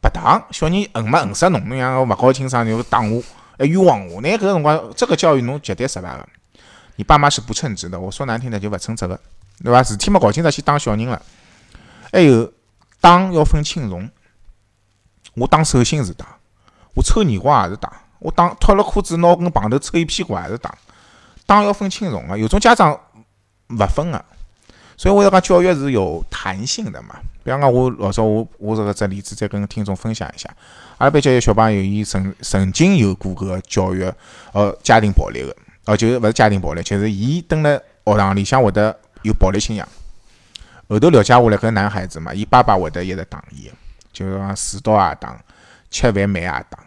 [0.01, 3.23] 白打，小人恨么恨死侬，侬像勿搞清爽就打我，
[3.57, 4.21] 还冤枉我。
[4.21, 6.27] 那搿辰光，这个教育侬绝对失败个。
[6.97, 9.17] 你爸妈是不称职的，我说难听点就勿称职个，
[9.63, 9.81] 对伐？
[9.81, 11.21] 事体没搞清楚去打小人了。
[12.11, 12.51] 还有
[12.99, 14.09] 打要分轻重，
[15.35, 16.25] 我打手心是打，
[16.95, 20.75] 我抽耳光也是打，我打脱了裤子拿根棒头抽伊屁股也是打。
[21.45, 22.99] 打要分轻重个，有种家长
[23.69, 24.25] 勿分个，
[24.97, 27.15] 所以我要讲教育是有弹性的嘛。
[27.43, 30.49] 比方讲，我老早我我这个只例子再跟听众分享一下，
[30.97, 34.11] 阿拉班级有小朋友，伊曾曾经有过搿个教育
[34.53, 35.55] 呃家庭暴力个。
[35.85, 37.71] 哦，就是勿是家庭暴力，就是伊蹲辣
[38.05, 39.87] 学堂里向会得有暴力倾向。
[40.87, 43.71] 后头了解下来，搿男孩子嘛，伊爸爸会得一直打伊，
[44.13, 45.41] 就是讲迟到也打，
[45.89, 46.79] 吃饭慢也打，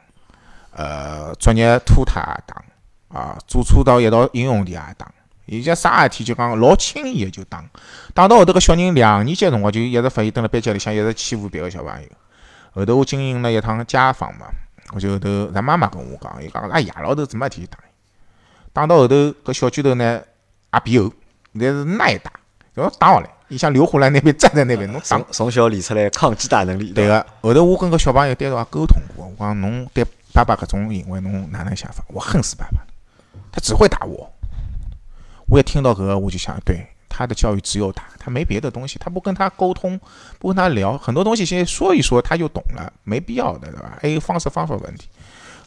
[0.71, 5.11] 呃，作业拖沓也打，啊，坐车到一道应用题也打，
[5.47, 7.65] 伊家啥事体就讲老轻易个就打。
[8.15, 12.09] 打到后头，搿小人两年级辰光就一直发现蹲辣班级里向一直欺负别个小朋友。
[12.73, 14.47] 后头我经营了一趟家访嘛，
[14.95, 17.79] 我就后头咱妈妈跟我讲，伊讲拉爷老头怎么事体打？
[18.73, 19.15] 打到后头，
[19.45, 20.23] 搿小拳头呢
[20.73, 21.13] 也变厚，
[21.53, 22.33] 但是耐打，
[22.75, 23.29] 要打下来。
[23.49, 25.21] 伊像刘胡兰那边站在那边，侬打。
[25.31, 26.93] 从小练出来抗击打能力。
[26.93, 32.03] 对个，后头我跟个小朋友单独也沟通过，我讲侬对爸爸搿种行为侬哪能想法？
[32.09, 32.81] 我恨死爸爸，
[33.51, 34.33] 他只会打我。
[35.53, 40.01] 我一听到搿个，我就想，对他的教育只有打，他没别的东西，他不跟他沟通，
[40.39, 43.99] 不跟他聊很多东西，先说一说他就懂了，没必要的，对吧？
[44.01, 45.09] 还有方式方法问题。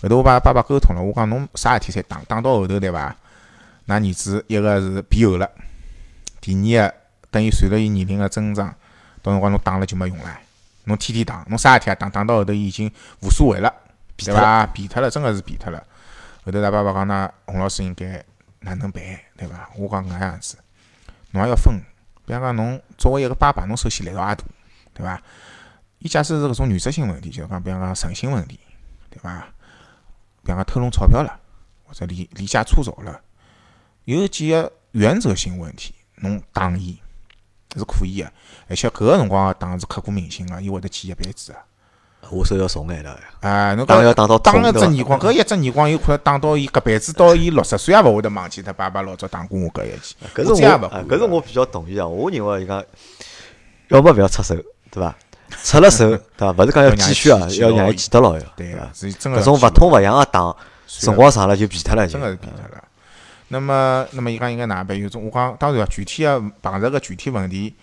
[0.01, 2.19] 后头我把爸爸沟通了，我讲侬啥事体才打？
[2.27, 3.15] 打到后头对伐？
[3.85, 5.47] 㑚儿子一个是变厚了，
[6.41, 6.95] 第二个
[7.29, 8.73] 等于随着伊年龄的增长，
[9.21, 10.39] 到辰光侬打了就没用了。
[10.85, 13.71] 侬天天打，侬啥事体也打，打到后头已经无所谓了，
[14.17, 14.65] 对伐？
[14.65, 15.77] 变脱了，真个是变脱了。
[16.43, 18.23] 后头咱爸爸讲㑚洪老师应该
[18.65, 19.01] 哪能办，
[19.37, 19.69] 对伐？
[19.77, 20.57] 我讲搿能样子，
[21.31, 21.79] 侬也要分。
[22.25, 24.43] 比方讲，侬作为一个爸爸，侬首先力道也大，
[24.93, 25.21] 对伐？
[25.99, 28.59] 伊假使是搿种原则性问题，就是讲比方讲诚信问题，
[29.11, 29.47] 对伐？
[30.41, 31.39] 比方讲偷弄钞票了，
[31.85, 33.21] 或者离离家出走了，
[34.05, 36.99] 有几个原则性问题，侬打伊
[37.75, 38.31] 是可以个，
[38.67, 41.59] 而且搿个辰光打是刻骨铭心个，伊会得记一辈子个。
[42.29, 43.17] 下手要重眼了。
[43.41, 50.15] 哎，侬讲要打到打一只耳光，搿一只耳光有可能打到伊搿辈子到伊六十岁也勿会得忘记他爸爸老早打过我搿一记。
[50.33, 52.07] 搿是我，搿是我比较同意啊。
[52.07, 52.83] 我认为伊讲，
[53.89, 54.55] 要么勿要出手，
[54.91, 55.15] 对伐？
[55.63, 56.51] 出了手， 对伐？
[56.51, 58.41] 勿是讲要继续啊，要让伊记得牢要。
[58.55, 59.39] 对个，是真个。
[59.39, 60.55] 搿种勿痛勿痒个打，
[60.87, 62.83] 辰光长了就变脱了，真个是变脱了。
[63.49, 64.99] 那么，那么伊讲应该哪能办？
[64.99, 67.75] 有种我讲，当然具体个碰着个具体问题，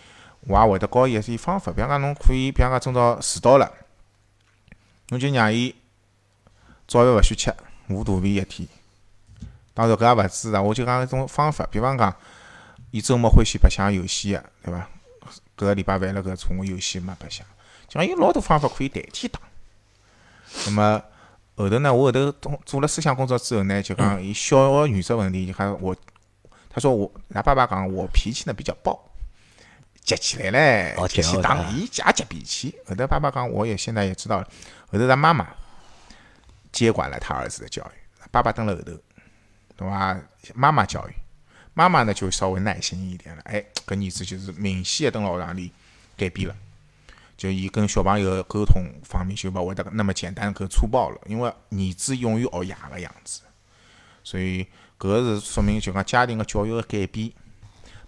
[0.45, 1.71] 我也会得教伊一些方法。
[1.71, 3.71] 比方讲，侬可以，比方讲，今朝迟到了，
[5.13, 5.73] 侬就让伊
[6.87, 7.53] 早饭勿许吃，
[7.87, 8.67] 饿肚皮一天。
[9.75, 11.67] 当然搿也勿止啊，我就讲一种方法。
[11.71, 12.15] 比方讲，
[12.89, 14.89] 伊周末欢喜白相游戏个，对伐？
[15.55, 17.45] 搿个礼拜犯了搿种游戏没白相。
[17.87, 19.39] 讲有老多方法可以代替打，
[20.65, 21.03] 那么
[21.55, 21.93] 后头呢？
[21.93, 25.95] 我后头做做了思想工作之后呢，就讲伊小学原则问题，就讲我，
[26.69, 28.99] 他说我，俺爸爸讲我脾气呢比较暴，
[30.01, 32.75] 急起来嘞，急起打，伊也急脾气。
[32.87, 34.47] 后头爸爸讲，我也现在也知道了。
[34.93, 35.47] 后头他妈妈
[36.71, 38.91] 接管了他儿子的教育，爸爸蹲了后头，
[39.75, 40.21] 对伐？
[40.53, 41.13] 妈妈教育，
[41.73, 43.41] 妈妈呢就稍微耐心一点了。
[43.43, 45.71] 哎，搿儿子就是明显的蹲辣学堂里
[46.15, 46.55] 改变了。
[47.35, 53.41] 就伊跟小朋友沟通方面就勿会得那么简单、搿粗暴了，因为儿子永远学爷个样子，
[54.23, 54.63] 所以
[54.99, 57.31] 搿个是说明就讲家庭个教育个改变。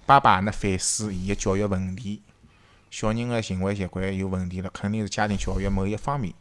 [0.06, 2.22] 爸爸呢反思伊个教育问题，
[2.92, 6.34] 小人个行为习惯有问题了，肯定是家庭教育某一方面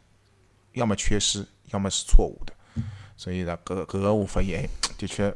[0.75, 2.53] 要么缺失，要么是错误的。
[3.17, 5.33] 所以呢，搿搿个我发现，哎 的确，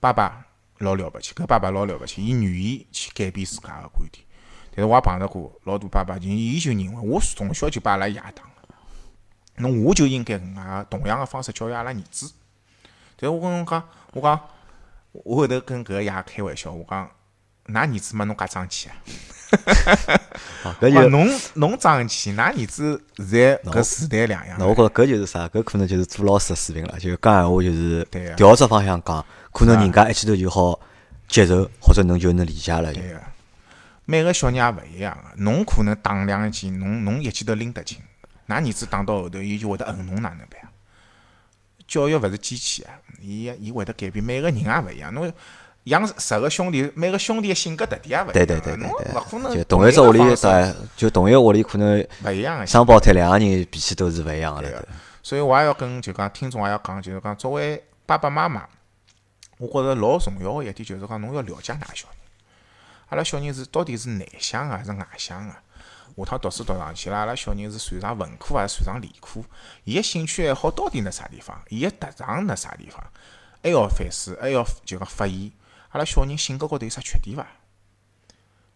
[0.00, 0.44] 爸爸
[0.78, 4.24] 老了不起，搿爸爸老了不起，伊愿意去改变自家个观点。
[4.74, 8.76] 但是我也碰着过老多爸爸，就伊就认为我从小就把阿拉爷打了，
[9.56, 12.32] 侬我就应该搿能介同样个方式教育阿拉儿子。
[13.16, 14.40] 但是我跟侬讲，我讲
[15.12, 17.10] 我后头跟搿个爷开玩笑，我讲
[17.66, 18.96] 㑚儿子没侬介争气啊！
[20.80, 24.56] 搿就侬侬争气，㑚儿子现在搿时代两样。
[24.58, 25.46] 那我觉着搿就是啥？
[25.48, 28.06] 搿可能就是做老师个水平了，就讲闲话就是
[28.36, 30.78] 调只方向讲，可能人家一记头就好
[31.28, 32.92] 接受，或者侬就能理解了。
[32.92, 33.20] 对个。
[34.04, 37.98] 每个小人也勿一样个，侬可能打两记，侬侬一记头拎得清，
[38.48, 40.60] 㑚儿子打到后头，伊就会得恨侬哪能办？
[41.88, 45.14] 教育勿是机器啊，伊伊会得改变，每个人也勿一样。
[45.14, 45.32] 侬
[45.86, 48.32] 养十个兄弟，每个兄弟性格特点也勿一样。
[48.32, 49.14] 对对对对对。
[49.14, 52.66] 勿可能就同一只屋里，对，就同一个屋里可能勿一样个。
[52.66, 54.62] 双胞胎两个人脾气都是勿一样个。
[54.62, 54.74] 对
[55.22, 58.66] 所以我也要跟就讲听众也要讲，就是讲作为爸爸妈妈，
[59.58, 62.16] 我觉着老重要个一点就是讲侬要了解㑚小人。
[63.08, 65.54] 阿拉小人是到底是内向个，还是外向个？
[66.16, 69.40] 下趟读书读上去了，阿拉小人是擅长文科还是擅长理科？
[69.84, 71.60] 伊个兴趣爱好到底辣啥地方？
[71.68, 73.00] 伊个特长辣啥地方？
[73.62, 75.52] 还要反思，还要就讲发现，
[75.96, 77.46] 阿拉小人性格高头有啥缺点伐？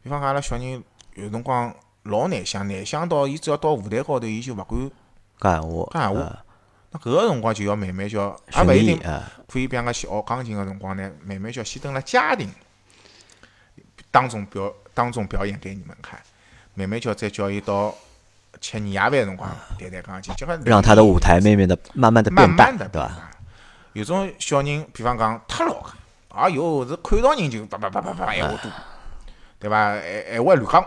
[0.02, 0.82] 比方讲，阿拉小人
[1.16, 4.90] 有辰光老内向，内向到伊只要到舞台高头，伊就勿敢
[5.38, 6.44] 讲闲话，讲闲话。
[6.92, 8.98] 那搿个辰光就要慢慢叫，也勿一定
[9.46, 12.50] 可以，比方讲去学钢琴个辰光呢，慢慢叫先蹲辣家庭
[14.10, 16.18] 当中表当中表演给你们看，
[16.72, 17.94] 慢慢叫再叫伊到
[18.62, 23.30] 吃年夜饭辰光弹弹钢琴，让他的舞台慢慢的、慢慢的变淡，对伐？
[23.92, 25.92] 有种小人，比方讲太老个，
[26.30, 28.70] 哎哟，是看到人就叭叭叭叭叭闲话多，
[29.58, 29.76] 对伐？
[29.76, 30.86] 还还会乱讲，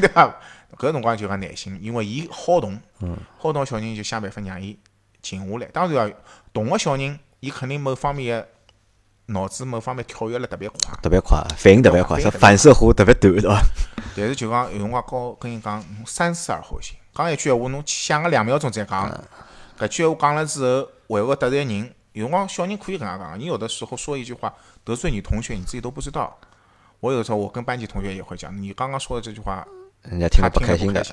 [0.00, 0.34] 对伐？
[0.76, 2.78] 搿辰光就讲耐心，因为伊好动，
[3.38, 4.78] 好动小人就想办法让伊。
[5.22, 6.12] 静下来，当然啊，
[6.52, 8.48] 动个小人，伊肯定某方面个
[9.32, 13.60] 脑子某方面跳跃了特别快，特别快，反应特别快，反射弧特别短，对伐？
[14.16, 19.10] 但是就讲有辰光告跟伊讲，三思而后行，讲一句闲话，侬想个两秒钟再讲，
[19.76, 21.92] 搿句闲话讲了之后，会勿会得罪人？
[22.16, 24.52] 有辰光小人可以搿样讲，你有的时候说一句话
[24.82, 26.34] 得罪你同学，你自己都不知道。
[27.00, 29.66] 我有时候我跟班级同学也会讲，你刚刚说的这句话，
[30.02, 31.04] 人家听了不开心的。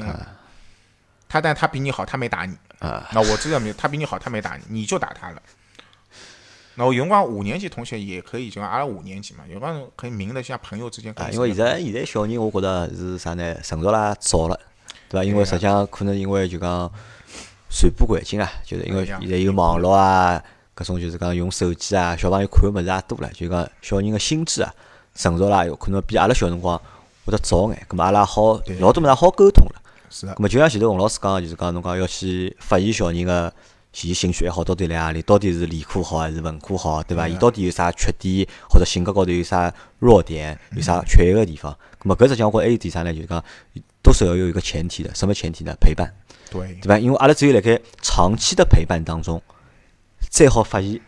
[1.28, 3.06] 他但他比你好，他没打你啊。
[3.12, 5.42] 那我知道没，他比你好，他没打你，你就打他了。
[6.76, 11.14] 那我有辰光五年级同学也可以，就阿拉五年级嘛，有辰光可以明的像朋友之间。
[11.18, 13.54] 啊，因为现在现在小人，我觉得是啥呢？
[13.62, 14.58] 成熟啦，早了，
[15.10, 15.24] 对吧？
[15.26, 16.90] 因为实际上可能因为就讲
[17.70, 20.42] 传播环境啊，就是因为现在有网络啊，
[20.74, 24.74] 各种就是讲用手机啊，小朋友看个物事也多了，就讲小人个心智啊
[25.16, 26.80] 成熟啦，有可能比阿拉小辰光
[27.26, 29.82] 会得早眼，咁么阿拉好老多物事好沟通了。
[30.10, 33.52] 是咁么就像前头洪老师讲个，就是讲侬讲要去发现小人个
[34.02, 37.28] 伊兴趣爱好到底辣何里，到底是理科好还是文科好，对伐？
[37.28, 41.72] 伊到底有啥缺点，或者性格高头有啥弱点，有啥缺陷个地方？
[42.02, 43.14] 咁么搿只讲觉还有点啥呢？
[43.14, 43.44] 就是讲
[44.02, 45.76] 多少要有一个前提的，什么前提呢？
[45.80, 46.12] 陪伴，
[46.50, 46.98] 对，对伐？
[46.98, 49.42] 因为阿拉只有辣盖长期的陪伴当中，
[50.30, 51.00] 再好发现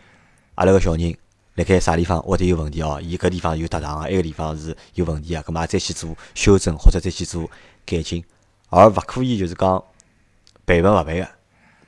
[0.54, 1.16] 阿拉个小人
[1.54, 7.50] 辣盖啥地方或者有问题哦，伊搿地方有特长个，埃个地方是有问题个，咁么再去做修正或者再去做
[7.84, 8.24] 改进。
[8.68, 9.82] 而勿可以就是讲
[10.66, 11.28] 赔本勿赔个，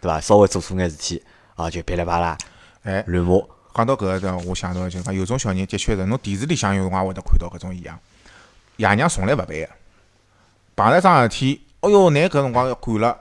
[0.00, 0.20] 对伐？
[0.20, 1.22] 稍微做错眼事体
[1.54, 2.38] 啊，就噼里啪啦，
[2.82, 3.40] 哎，乱骂。
[3.74, 7.98] 讲到搿个的，我想到就讲有种小人的确是，侬电视里向有辰光会得看到搿种现象。
[8.76, 9.70] 爷娘从来勿赔个，
[10.74, 13.18] 碰着桩事体，哦哟，拿搿辰光要管了，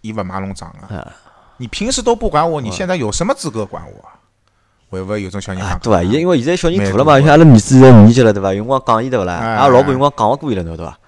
[0.00, 1.14] 伊勿买侬账个。
[1.60, 4.08] 你平时都不管我，你现在有什么资格管我？
[4.88, 5.78] 会勿会有种小人啊？
[5.82, 6.00] 对伐？
[6.02, 8.48] 现因为现在小人大了嘛，像阿拉儿子现在五年级了，对伐？
[8.54, 9.34] 有辰光讲伊对勿啦？
[9.34, 10.98] 阿拉老婆有辰光讲勿过伊了，侬晓得伐？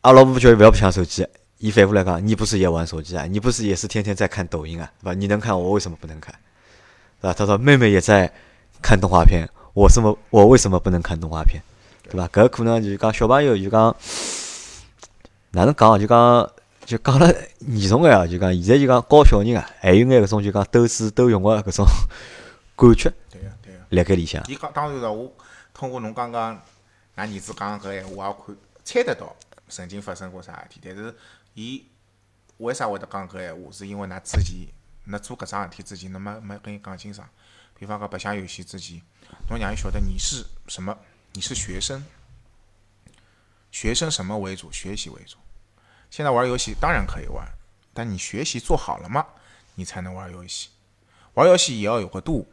[0.00, 1.26] 阿老婆叫伊勿要抢手机，
[1.58, 3.26] 伊反过来讲，你不是也玩手机啊？
[3.26, 4.90] 你不是也是天天在看抖音啊？
[5.02, 5.12] 对吧？
[5.12, 6.34] 你能看，我为什么不能看？
[7.20, 7.34] 对吧？
[7.36, 8.32] 他说妹妹也在
[8.80, 11.62] 看动画片，我什么我为什么不能看动画片？
[12.08, 12.26] 对吧？
[12.32, 13.94] 搿可能就是讲小朋友就讲
[15.50, 16.00] 哪能讲？
[16.00, 16.50] 就讲
[16.90, 18.26] 就讲了严重个啊！
[18.26, 21.86] 就讲现在就讲教小人啊，还有眼搿种就讲斗智斗勇个搿种
[22.74, 23.12] 感觉。
[23.30, 23.80] 对呀对呀。
[23.90, 24.42] 辣盖里向。
[24.48, 25.32] 伊讲当然了，我
[25.72, 26.56] 通过侬刚刚
[27.14, 29.36] 㑚儿子讲搿闲话，我也看猜得到。
[29.68, 30.80] 曾经发生过啥事体？
[30.82, 31.14] 但是，
[31.54, 31.86] 伊
[32.56, 33.70] 为啥会得讲搿闲话？
[33.70, 34.66] 是因为㑚之前，
[35.08, 37.24] 㑚做搿桩事体之前，侬没没跟伊讲清爽。
[37.78, 39.00] 比方讲白相游戏之前，
[39.48, 40.98] 侬让伊晓得你是什么？
[41.34, 42.04] 你是学生，
[43.70, 44.72] 学生什么为主？
[44.72, 45.36] 学习为主。
[46.10, 47.46] 现在玩游戏当然可以玩，
[47.94, 49.24] 但你学习做好了吗？
[49.76, 50.68] 你才能玩游戏。
[51.34, 52.46] 玩游戏也要有个度，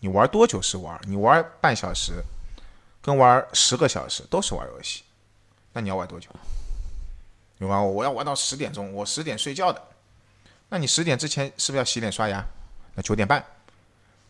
[0.00, 1.00] 你玩多久是玩？
[1.04, 2.22] 你玩半小时，
[3.00, 5.02] 跟玩十个小时都是玩游戏。
[5.72, 6.28] 那你要玩多久？
[7.58, 7.84] 你玩？
[7.86, 9.82] 我要玩到十点钟，我十点睡觉的。
[10.68, 12.44] 那你十点之前是不是要洗脸刷牙？
[12.94, 13.44] 那九点半，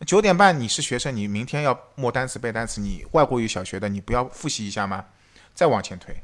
[0.05, 5.05] 九点半你是学生，你明天要默单词背单词，你外国语小学的，你不要复习一下吗？
[5.53, 6.15] 再往前推，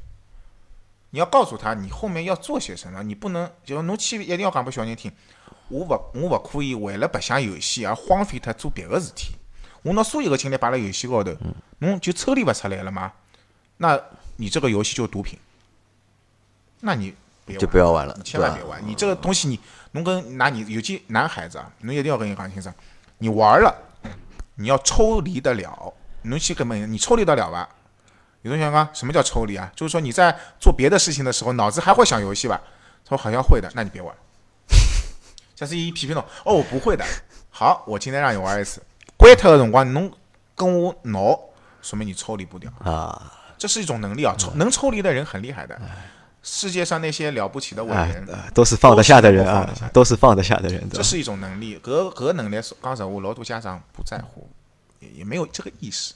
[1.10, 5.12] 你要告诉他你后面要做些什么，你不能就侬去一定要讲拨小人听，
[5.70, 9.36] 我勿我勿可以为了白相游戏而荒废他做别个事体。
[9.84, 11.36] 我拿所有的精力摆辣游戏高头，
[11.80, 13.14] 侬就抽离勿出来了吗？
[13.78, 14.00] 那。
[14.40, 15.40] 你这个游戏就是毒品，
[16.82, 17.12] 那你
[17.58, 18.80] 就不要玩了，你千万别玩。
[18.86, 19.60] 你这个东西，你
[19.94, 22.70] 侬跟拿你尤其男孩子啊，侬一定要跟你讲清楚，
[23.18, 23.76] 你玩了，
[24.54, 25.92] 你要抽离得了。
[26.22, 27.68] 侬去根本你抽离得了吧？
[28.48, 29.72] 有同学讲什么叫抽离啊？
[29.76, 32.62] 就是说你在做别的事情的时候，脑子还会想游戏吧？
[33.06, 34.14] 他说好像会的，那你别玩。
[35.56, 37.04] 下次一批评侬，哦，我不会的。
[37.50, 38.82] 好，我今天让你玩一次，
[39.18, 40.12] 关脱的辰光，侬
[40.56, 41.40] 跟我闹，
[41.82, 43.34] 说明你抽离不掉啊。
[43.58, 45.80] 这是一种能力啊，抽能抽离的人很厉害的。
[46.44, 50.88] 世界上那些了不起的伟人，都是放得下的人啊，都是放得下的人。
[50.90, 54.48] 这是一种能力，搿搿能力，讲实话，老多家长不在乎，
[55.00, 56.14] 也也没有这个意识。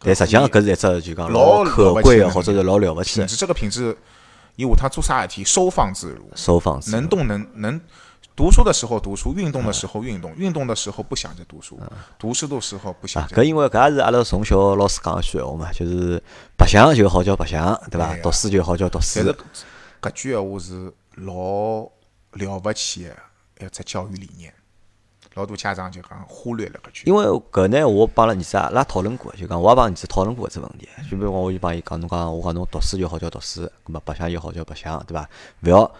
[0.00, 3.20] 但实际上，搿是一只就讲老可贵的，或者是老了不起。
[3.20, 3.96] 品质这个品质，
[4.56, 7.80] 伊下趟做啥事体收放自如，收放自如能动能能。
[8.36, 11.76] 读书的时候读书，运动的时候运动，运动的时候不想着读书，
[12.16, 13.36] 读书的时候不想啊，着。
[13.36, 16.22] 搿因为搿也是阿拉从小老师讲个句闲话嘛，就是
[16.56, 19.36] 白相就好叫白相，对伐读书就好叫读书但是。
[20.00, 21.90] 搿句闲话是老
[22.34, 24.54] 了不起的一只教育理念，
[25.38, 27.02] 老多家长就讲忽略了搿句。
[27.06, 30.88] 因为搿呢，我帮了儿子阿拉讨论过，就讲我也帮儿子讨论过搿只问题。
[31.08, 35.28] 就比如讲，我就帮伊讲，侬讲我讲侬读书就好叫读书，葛末白相就好叫白相，对伐？
[35.62, 35.90] 勿要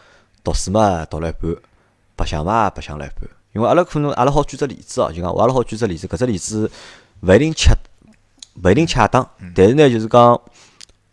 [0.42, 1.56] 读书嘛读了一半，
[2.16, 3.30] 白相嘛白相了一半。
[3.52, 6.68] 因为阿拉可能阿拉好举只例子哦，就讲阿拉好举只例子，搿只例子
[7.20, 7.72] 勿一定恰，
[8.64, 9.24] 勿一定恰当，
[9.54, 10.40] 但是呢，就是讲。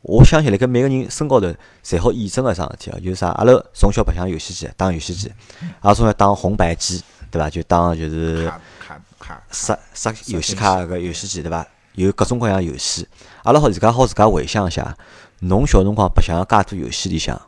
[0.07, 1.51] 我相信辣盖每个人身高头，
[1.83, 3.29] 侪好验证个桩事体哦，就是啥？
[3.29, 5.33] 阿拉从小白相游戏机，打游戏机，
[5.81, 7.49] 阿拉从小打红白机，对伐？
[7.49, 11.65] 就当就是卡卡卡，刷刷游戏卡搿游戏机对伐？
[11.93, 13.07] 有各种各样游戏，
[13.43, 14.97] 阿拉好自家好自家回想一下，
[15.39, 17.41] 侬小辰光白相介多游戏里向，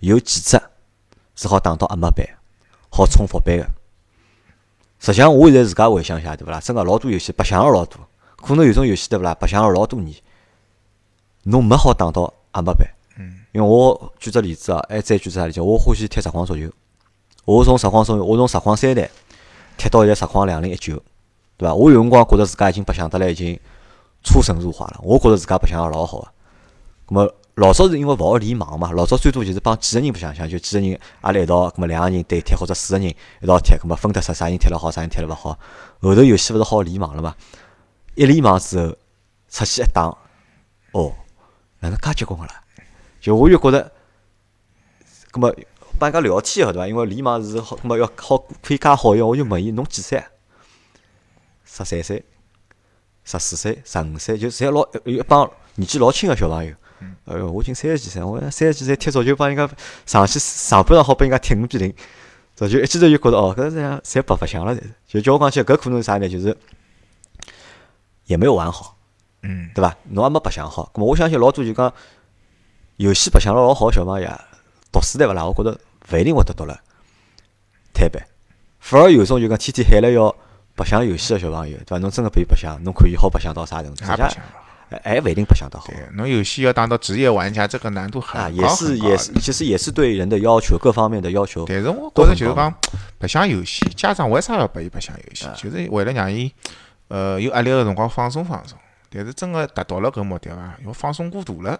[0.00, 0.60] 有几只
[1.34, 2.26] 是好打到阿末班，
[2.90, 3.66] 好冲副班个？
[5.00, 6.60] 实际上，我现在自家回想一下，对勿啦？
[6.60, 7.98] 真个老多游戏白相了老多，
[8.36, 9.34] 可能有种游戏对勿啦？
[9.34, 10.14] 白相了老多年，
[11.44, 12.86] 侬没好打到阿末班。
[13.18, 15.60] 嗯，因为我举只例子啊，还再举只啥例子？
[15.60, 16.70] 我欢喜踢实况足球，
[17.44, 19.10] 我从实况中，我从实况三代
[19.76, 21.02] 踢到现在实况两零一九，
[21.56, 21.74] 对伐？
[21.74, 23.58] 我有辰光觉着自家已经白相得来已经
[24.22, 26.28] 出神入化了，我觉着自家白相也老好个。
[27.06, 35.58] 咁么老早是因为勿好联网嘛，老早最多就是帮几个人白相相，就几个人阿拉一道，咁么两个人对踢或者四个人一道踢，咁么分得出啥人踢了好，啥人踢了勿好。
[36.00, 37.34] 后头游戏勿是好联网了嘛？
[38.14, 38.96] 一联网之后
[39.48, 40.04] 出去一打，
[40.92, 41.12] 哦，
[41.80, 42.60] 哪能介结棍个啦？
[43.20, 43.92] 就我就觉着，
[45.32, 45.54] 咁么
[45.98, 46.88] 帮人家聊天个对伐？
[46.88, 50.26] 因为联网是好，咁么要好可以介好用，我就问伊侬几岁啊？
[51.64, 52.24] 十三岁、
[53.24, 56.74] 十四岁、十五岁，就侪老有一帮年纪老轻个小朋友。
[57.26, 59.68] 哎哟，我已经三十几岁，我三十几岁踢足球帮人家
[60.06, 61.92] 上去上半场好被人家踢五比零，
[62.54, 64.80] 足球一记头就觉着哦，搿是样侪白白相了，侪。
[65.08, 66.28] 就叫我讲起来搿可能是啥呢？
[66.28, 66.56] 就是
[68.26, 68.96] 也没有玩好，
[69.42, 69.94] 嗯，对伐？
[70.04, 71.92] 侬也没白相好，咁么我相信老多就讲
[72.96, 74.44] 游戏白相了老好个小朋友啊，
[74.94, 75.44] 读书对勿啦？
[75.44, 75.76] 我觉着
[76.12, 76.80] 勿一定会得读了
[77.92, 78.22] 摊板，
[78.78, 80.34] 反而有种就讲天天喊了要
[80.76, 81.98] 白相游戏个小朋友，对伐？
[81.98, 84.04] 侬真个拨伊白相，侬看伊好白相到啥程度？
[84.04, 85.00] 实际上也白相了。
[85.02, 85.88] 还勿一定白相得好。
[86.12, 91.64] 侬游戏要当到职业玩家，这个难度很啊，高也是也是，其实也是对人的要求，各方面的要求。
[91.66, 92.72] 但是我觉着就是讲，
[93.18, 95.46] 白相游戏，家长为啥要拨伊白相游戏？
[95.56, 96.52] 就是为了让伊
[97.08, 98.78] 呃有压力个辰光放松放松。
[99.10, 101.78] 但是真个达到了搿目的伐，要放松过度了，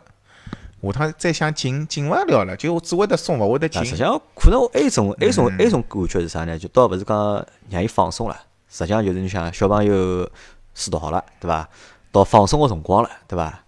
[0.93, 3.85] 下趟再想进进勿了了，就只会得松，勿会得进啊，。
[3.85, 6.59] 实际上可能还有一种还种嗯还种感觉是啥呢？
[6.59, 8.37] 就倒勿是讲让伊放松了，
[8.68, 10.28] 实际上就是你想小朋友
[10.74, 11.68] 书读好了，对伐？
[12.12, 13.61] 到放松个辰光了，对伐？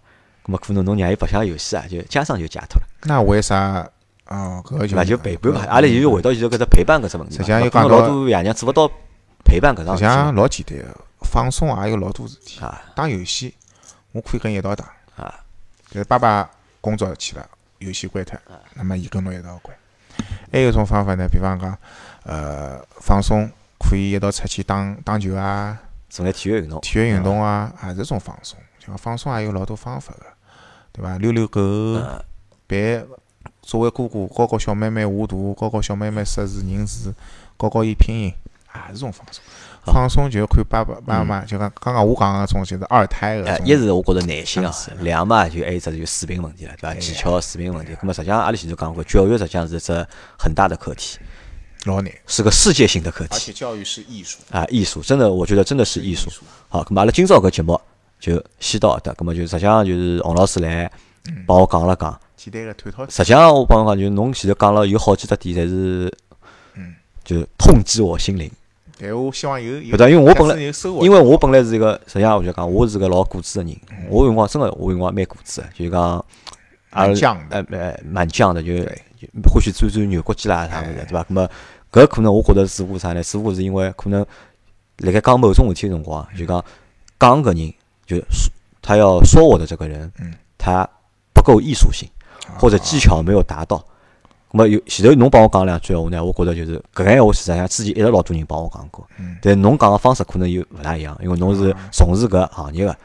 [0.45, 3.87] 那么可能侬让伊白相游戏啊，就家长就解脱了，那为啥？
[4.27, 5.03] 哦，搿个就对伐？
[5.05, 7.37] 就陪伴嘛，阿拉就回到现在搿只陪伴搿只问题。
[7.37, 8.89] 实际上有讲到老多爷娘做勿到
[9.45, 10.85] 陪伴搿桩事体实际上老简单个，
[11.21, 12.59] 放松也有老多事体。
[12.61, 13.53] 啊打游戏，
[14.11, 15.33] 我可以跟伊一道打，啊
[15.93, 16.49] 但是爸爸
[16.87, 17.45] 工作去了，
[17.79, 19.75] 游戏关脱，啊那么伊跟侬一道关。
[20.49, 21.77] 还有一种方法呢，比方讲，
[22.23, 25.77] 呃，放松可以一道出去打打球啊，
[26.09, 26.79] 做眼体育运动。
[26.79, 28.57] 体育运动啊，也是一种放松。
[28.79, 30.25] 就讲放松也有老多方法个，
[30.93, 31.17] 对伐？
[31.17, 32.23] 遛遛狗，嗯
[32.69, 33.05] 陪
[33.61, 37.13] 作为哥哥教教小妹妹画图，教教小妹妹识字认字，
[37.59, 38.33] 教教伊拼音，
[38.87, 39.43] 也是种放松。
[39.93, 46.95] 放松就要看爸爸妈妈，就讲刚刚我讲个种就是二胎个哎，一是我觉着耐心啊，两嘛就还有一只就是水平问题了，对伐？
[46.95, 47.93] 技巧水平问题。
[47.95, 50.05] 咁么实际上阿拉前头讲过，教育实际上是一只
[50.37, 51.17] 很大的课题，
[51.85, 54.39] 老难，是个世界性的课题而且教育是艺术。
[54.51, 54.65] 啊！
[54.69, 56.29] 艺术真的，我觉得真的是艺术。
[56.69, 57.79] 好，咁么阿拉今朝搿节目
[58.19, 60.91] 就先到搿搭，咁么就实际上就是洪老师来
[61.45, 62.19] 帮我讲了讲。
[62.35, 63.09] 简单个探讨。
[63.09, 66.13] 实际上我帮侬讲，就侬前头讲了有好几只点，侪是
[66.75, 68.51] 嗯，就痛击我心灵。
[68.99, 70.11] 但我希望有有，对？
[70.11, 70.55] 因为我本来。
[71.01, 73.73] 因为我本来是一个，实际上我就讲，我是个老固执的人。
[73.91, 76.25] 嗯我有辰光真的，我有辰光蛮固执的，就是讲，
[76.91, 78.73] 蛮犟的呃呃，蛮犟的，就
[79.51, 81.25] 欢喜钻钻牛角尖啦啥物事，哎对伐？
[81.27, 81.49] 那么
[81.91, 83.21] 搿可能我觉得似乎啥呢？
[83.21, 84.25] 似乎是因为可能
[84.99, 86.63] 辣盖讲某种事体的辰光，就讲
[87.19, 87.73] 讲搿人，
[88.05, 90.87] 就说他要说我的这个人嗯，他
[91.33, 92.09] 不够艺术性，
[92.57, 93.83] 或者技巧没有达到。
[94.51, 99.37] 咁么有前头侬帮我讲两句闲话呢，我觉得就是搿眼闲话实际上之前一直老多人帮我讲过，嗯。
[99.41, 102.95] 但是侬讲个方式可能又勿大一样，因为侬是从事搿行业个，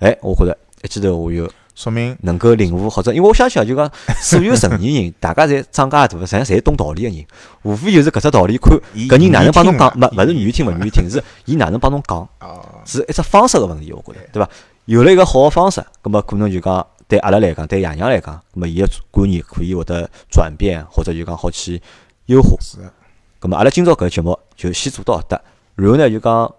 [0.00, 3.88] 哎，我觉得一记头我又说明能够领悟，或者因为我相信啊，就讲
[4.20, 7.24] 所有成年人， 大家侪长介大，实际上侪懂道理个人，
[7.62, 14.50] 无非就是搿只道理，看伊搿人哪能帮侬讲，愿意听嘛没勿是愿意听勿愿意听，是伊哪能帮侬讲，哦，是一只方式个问题，我觉着，对伐？
[14.86, 21.82] 有了一个好个方式，葛末可能就讲对阿拉来讲，对爷娘来讲，咁么伊个观念可以会得转变，或者就讲好去
[22.26, 22.56] 优化。
[22.60, 22.92] 是的，
[23.40, 25.40] 咁么阿拉今朝搿个节目就先做到搿搭，
[25.74, 26.54] 然后呢就讲。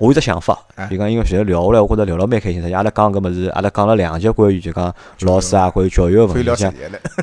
[0.00, 0.58] 我有只想法，
[0.88, 2.62] 就讲因为现在聊下来，我觉着聊了蛮开心。
[2.74, 6.72] 阿拉讲搿物事，阿拉讲了两节关于就讲老师啊，关于教育个问题，像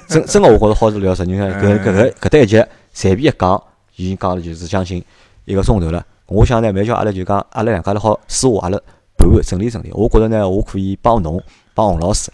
[0.07, 1.41] 真真个我觉着好是聊十年。
[1.59, 3.63] 搿搿个搿搭一节随便一讲，
[3.95, 5.03] 已经讲了就是将近
[5.45, 6.05] 一个钟头了。
[6.27, 8.79] 我想呢，蛮叫阿拉就讲阿拉两家头好私下阿拉
[9.17, 9.89] 盘整理整理。
[9.93, 11.41] 我觉着呢，我可以帮侬
[11.77, 12.31] 帮洪老师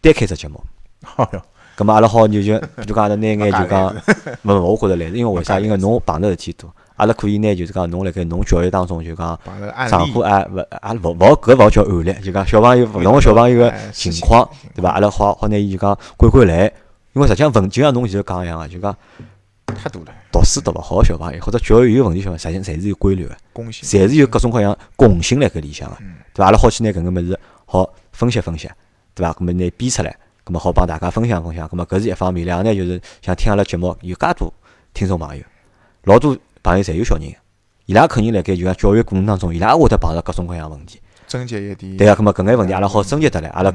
[0.00, 0.60] 单开只节目。
[1.04, 1.40] 好哟。
[1.76, 3.94] 咁么阿拉好就就 就讲阿拉拿眼就讲，
[4.42, 5.60] 勿勿，我觉着来，因为为啥？
[5.60, 6.68] 因为侬碰着事体多。
[6.96, 9.38] 阿拉可以拿就是讲侬辣盖侬教育当中就讲
[9.88, 14.90] 上课啊，勿啊勿勿搿勿好叫案例，就讲小朋友勿同个小朋友个情况，对伐？
[14.90, 16.64] 阿拉好好拿伊就讲归归来，
[17.14, 18.94] 因为实际上问就像侬前头讲一样个，就讲
[19.66, 20.12] 太多了。
[20.32, 23.34] 读书读勿好个小朋友，或者教育有问题小朋友，实际上侪是有规律个，
[23.72, 25.96] 侪是有各种各样共性辣盖里向个，
[26.34, 26.46] 对伐？
[26.46, 27.88] 阿拉好去拿搿个物事好
[28.20, 28.68] 分析分析，
[29.14, 29.32] 对伐？
[29.32, 30.14] 搿么拿编出来，
[30.44, 32.44] 搿么好帮大家分享分享，搿么搿是一方面。
[32.44, 34.52] 两呢就是想听阿拉节目有介多
[34.92, 35.42] 听众朋友，
[36.04, 37.34] 老多朋友侪有小人。
[37.86, 41.00] 伊拉肯定辣盖就讲教育过程当中，伊拉会得碰着各种各样问题。
[41.26, 41.96] 征集一点。
[41.96, 43.72] 对啊，搿么搿眼问题阿拉好征集得来，阿拉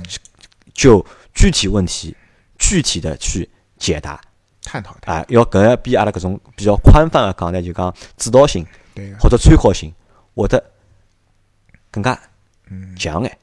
[0.75, 2.15] 就具体问题
[2.59, 4.21] 具体的去解答、
[4.61, 4.95] 探讨。
[5.05, 8.63] 啊，要搿个比阿拉搿种比较宽泛个讲呢，就讲指导性
[9.19, 9.91] 或者参考性，
[10.35, 10.63] 会得
[11.89, 12.17] 更加
[12.95, 13.37] 强眼。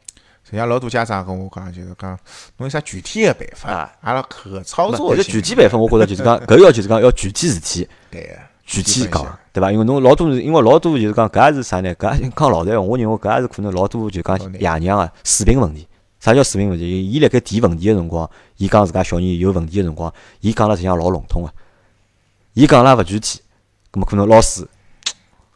[0.52, 2.10] 实际上，老多家长跟我讲，就是讲
[2.58, 5.16] 侬有啥具体个办法，阿拉可操作。
[5.16, 7.88] 搿具体办法，我觉着就是讲 搿要就是讲要具体事体。
[8.10, 8.38] 对。
[8.66, 9.72] 具体讲，对伐？
[9.72, 11.94] 因为侬老多，因为老多就是讲，搿也是啥呢？
[11.96, 15.88] 搿也讲老实闲话，我认为搿也是可能老多就讲爷娘啊，水平问题。
[16.20, 17.10] 啥叫水平问题？
[17.10, 21.52] 伊辣盖提问题个辰光，伊讲自家小人有问题个辰光，伊讲了实际上老笼统个，
[22.52, 23.40] 伊讲了勿具体，
[23.90, 24.66] 葛末可能老师，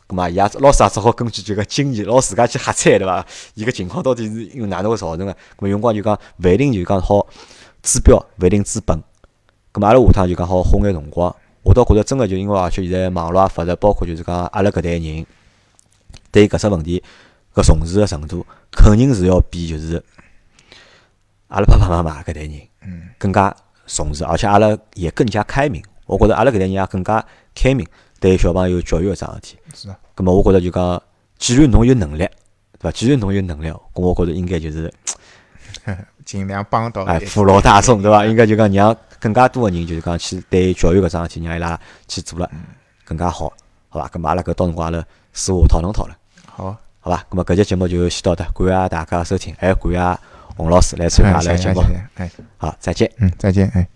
[0.07, 3.27] 葛末伊也老师也只好根据这个经验，老自家去瞎猜，对伐？
[3.55, 5.33] 伊个情况到底是因为哪能会造成个？
[5.33, 7.27] 葛末用光就讲勿一定就讲好
[7.83, 8.97] 治标，勿一定治本。
[9.73, 11.35] 葛末阿拉下趟就讲好花眼辰光。
[11.63, 15.27] 我倒觉着真个就因为而且现在网络也发达，包括就是讲阿拉搿代人
[16.31, 17.03] 对搿只问题
[17.53, 20.01] 搿重视个程度，肯定是要比就是
[21.49, 22.53] 阿拉爸爸妈妈搿代人
[23.19, 23.53] 更加
[23.87, 25.83] 重视，而且阿拉也更加开明。
[26.07, 27.85] 我觉着阿拉搿代人也更加开明，
[28.21, 29.59] 对小朋友教育搿桩事体。
[29.75, 29.97] 是啊。
[30.15, 31.03] 葛末我觉着就讲，
[31.39, 32.19] 既然侬有能力，
[32.79, 32.91] 对伐？
[32.93, 34.93] 既然侬有能力，我觉着应该就是。
[36.25, 38.27] 尽量帮到哎，扶老大众，对伐？
[38.27, 42.51] 应该就讲让更加多个人，就是讲去对教育搿桩事体，让伊拉去做了
[43.05, 43.53] 更加好，
[43.89, 44.09] 好伐？
[44.09, 46.17] 咁阿拉搿到辰光阿拉私下讨论讨论。
[46.45, 47.25] 好，好伐？
[47.31, 50.19] 咁么搿节节目就先到这，感谢大家收听，还有感谢
[50.57, 51.81] 洪老师来参加阿拉节目。
[52.15, 53.09] 哎，好，再见。
[53.19, 53.87] 嗯，再见，哎。